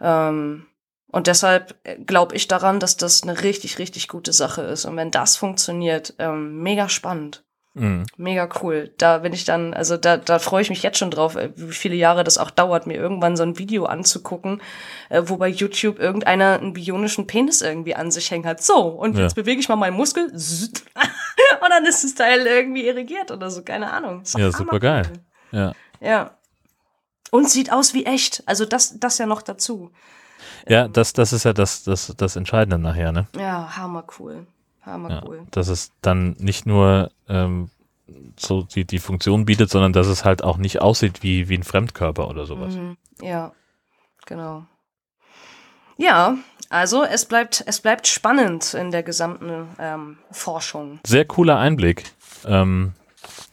[0.00, 0.66] Ähm,
[1.10, 1.74] und deshalb
[2.06, 4.84] glaube ich daran, dass das eine richtig, richtig gute Sache ist.
[4.84, 7.44] Und wenn das funktioniert, ähm, mega spannend.
[7.74, 8.06] Mhm.
[8.16, 8.92] Mega cool.
[8.98, 11.72] Da bin ich dann, also da, da freue ich mich jetzt schon drauf, äh, wie
[11.72, 14.60] viele Jahre das auch dauert, mir irgendwann so ein Video anzugucken,
[15.08, 18.62] äh, wo bei YouTube irgendeiner einen bionischen Penis irgendwie an sich hängen hat.
[18.62, 19.22] So, und Ja.
[19.22, 20.32] jetzt bewege ich mal meinen Muskel.
[21.60, 24.22] Und dann ist das Teil irgendwie irrigiert oder so, keine Ahnung.
[24.36, 25.12] Ja, super geil.
[25.52, 25.72] Ja.
[26.00, 26.30] Ja.
[27.30, 28.42] Und sieht aus wie echt.
[28.46, 29.90] Also das, das ja noch dazu.
[30.66, 33.26] Ja, das, das ist ja das, das, das Entscheidende nachher, ne?
[33.36, 34.46] Ja, hammercool.
[34.82, 35.46] Hammercool.
[35.50, 37.70] Dass es dann nicht nur ähm,
[38.38, 41.62] so die, die Funktion bietet, sondern dass es halt auch nicht aussieht wie, wie ein
[41.64, 42.74] Fremdkörper oder sowas.
[42.74, 42.96] Mhm.
[43.20, 43.52] Ja,
[44.26, 44.64] genau.
[45.96, 46.36] Ja,
[46.70, 51.00] also es bleibt, es bleibt spannend in der gesamten ähm, Forschung.
[51.06, 52.04] Sehr cooler Einblick
[52.46, 52.92] ähm,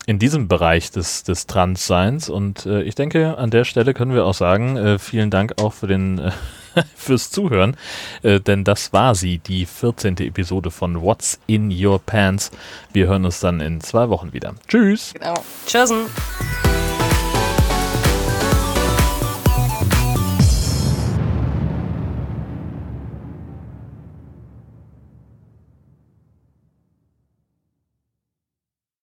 [0.06, 4.26] in diesem Bereich des, des Transseins und äh, ich denke, an der Stelle können wir
[4.26, 6.32] auch sagen, äh, vielen Dank auch für den äh,
[6.96, 7.78] fürs Zuhören,
[8.22, 10.18] äh, denn das war sie, die 14.
[10.18, 12.52] Episode von What's in Your Pants.
[12.94, 14.56] Wir hören uns dann in zwei Wochen wieder.
[14.68, 15.14] Tschüss!
[15.14, 15.36] Genau.
[15.66, 16.06] Tschüssen.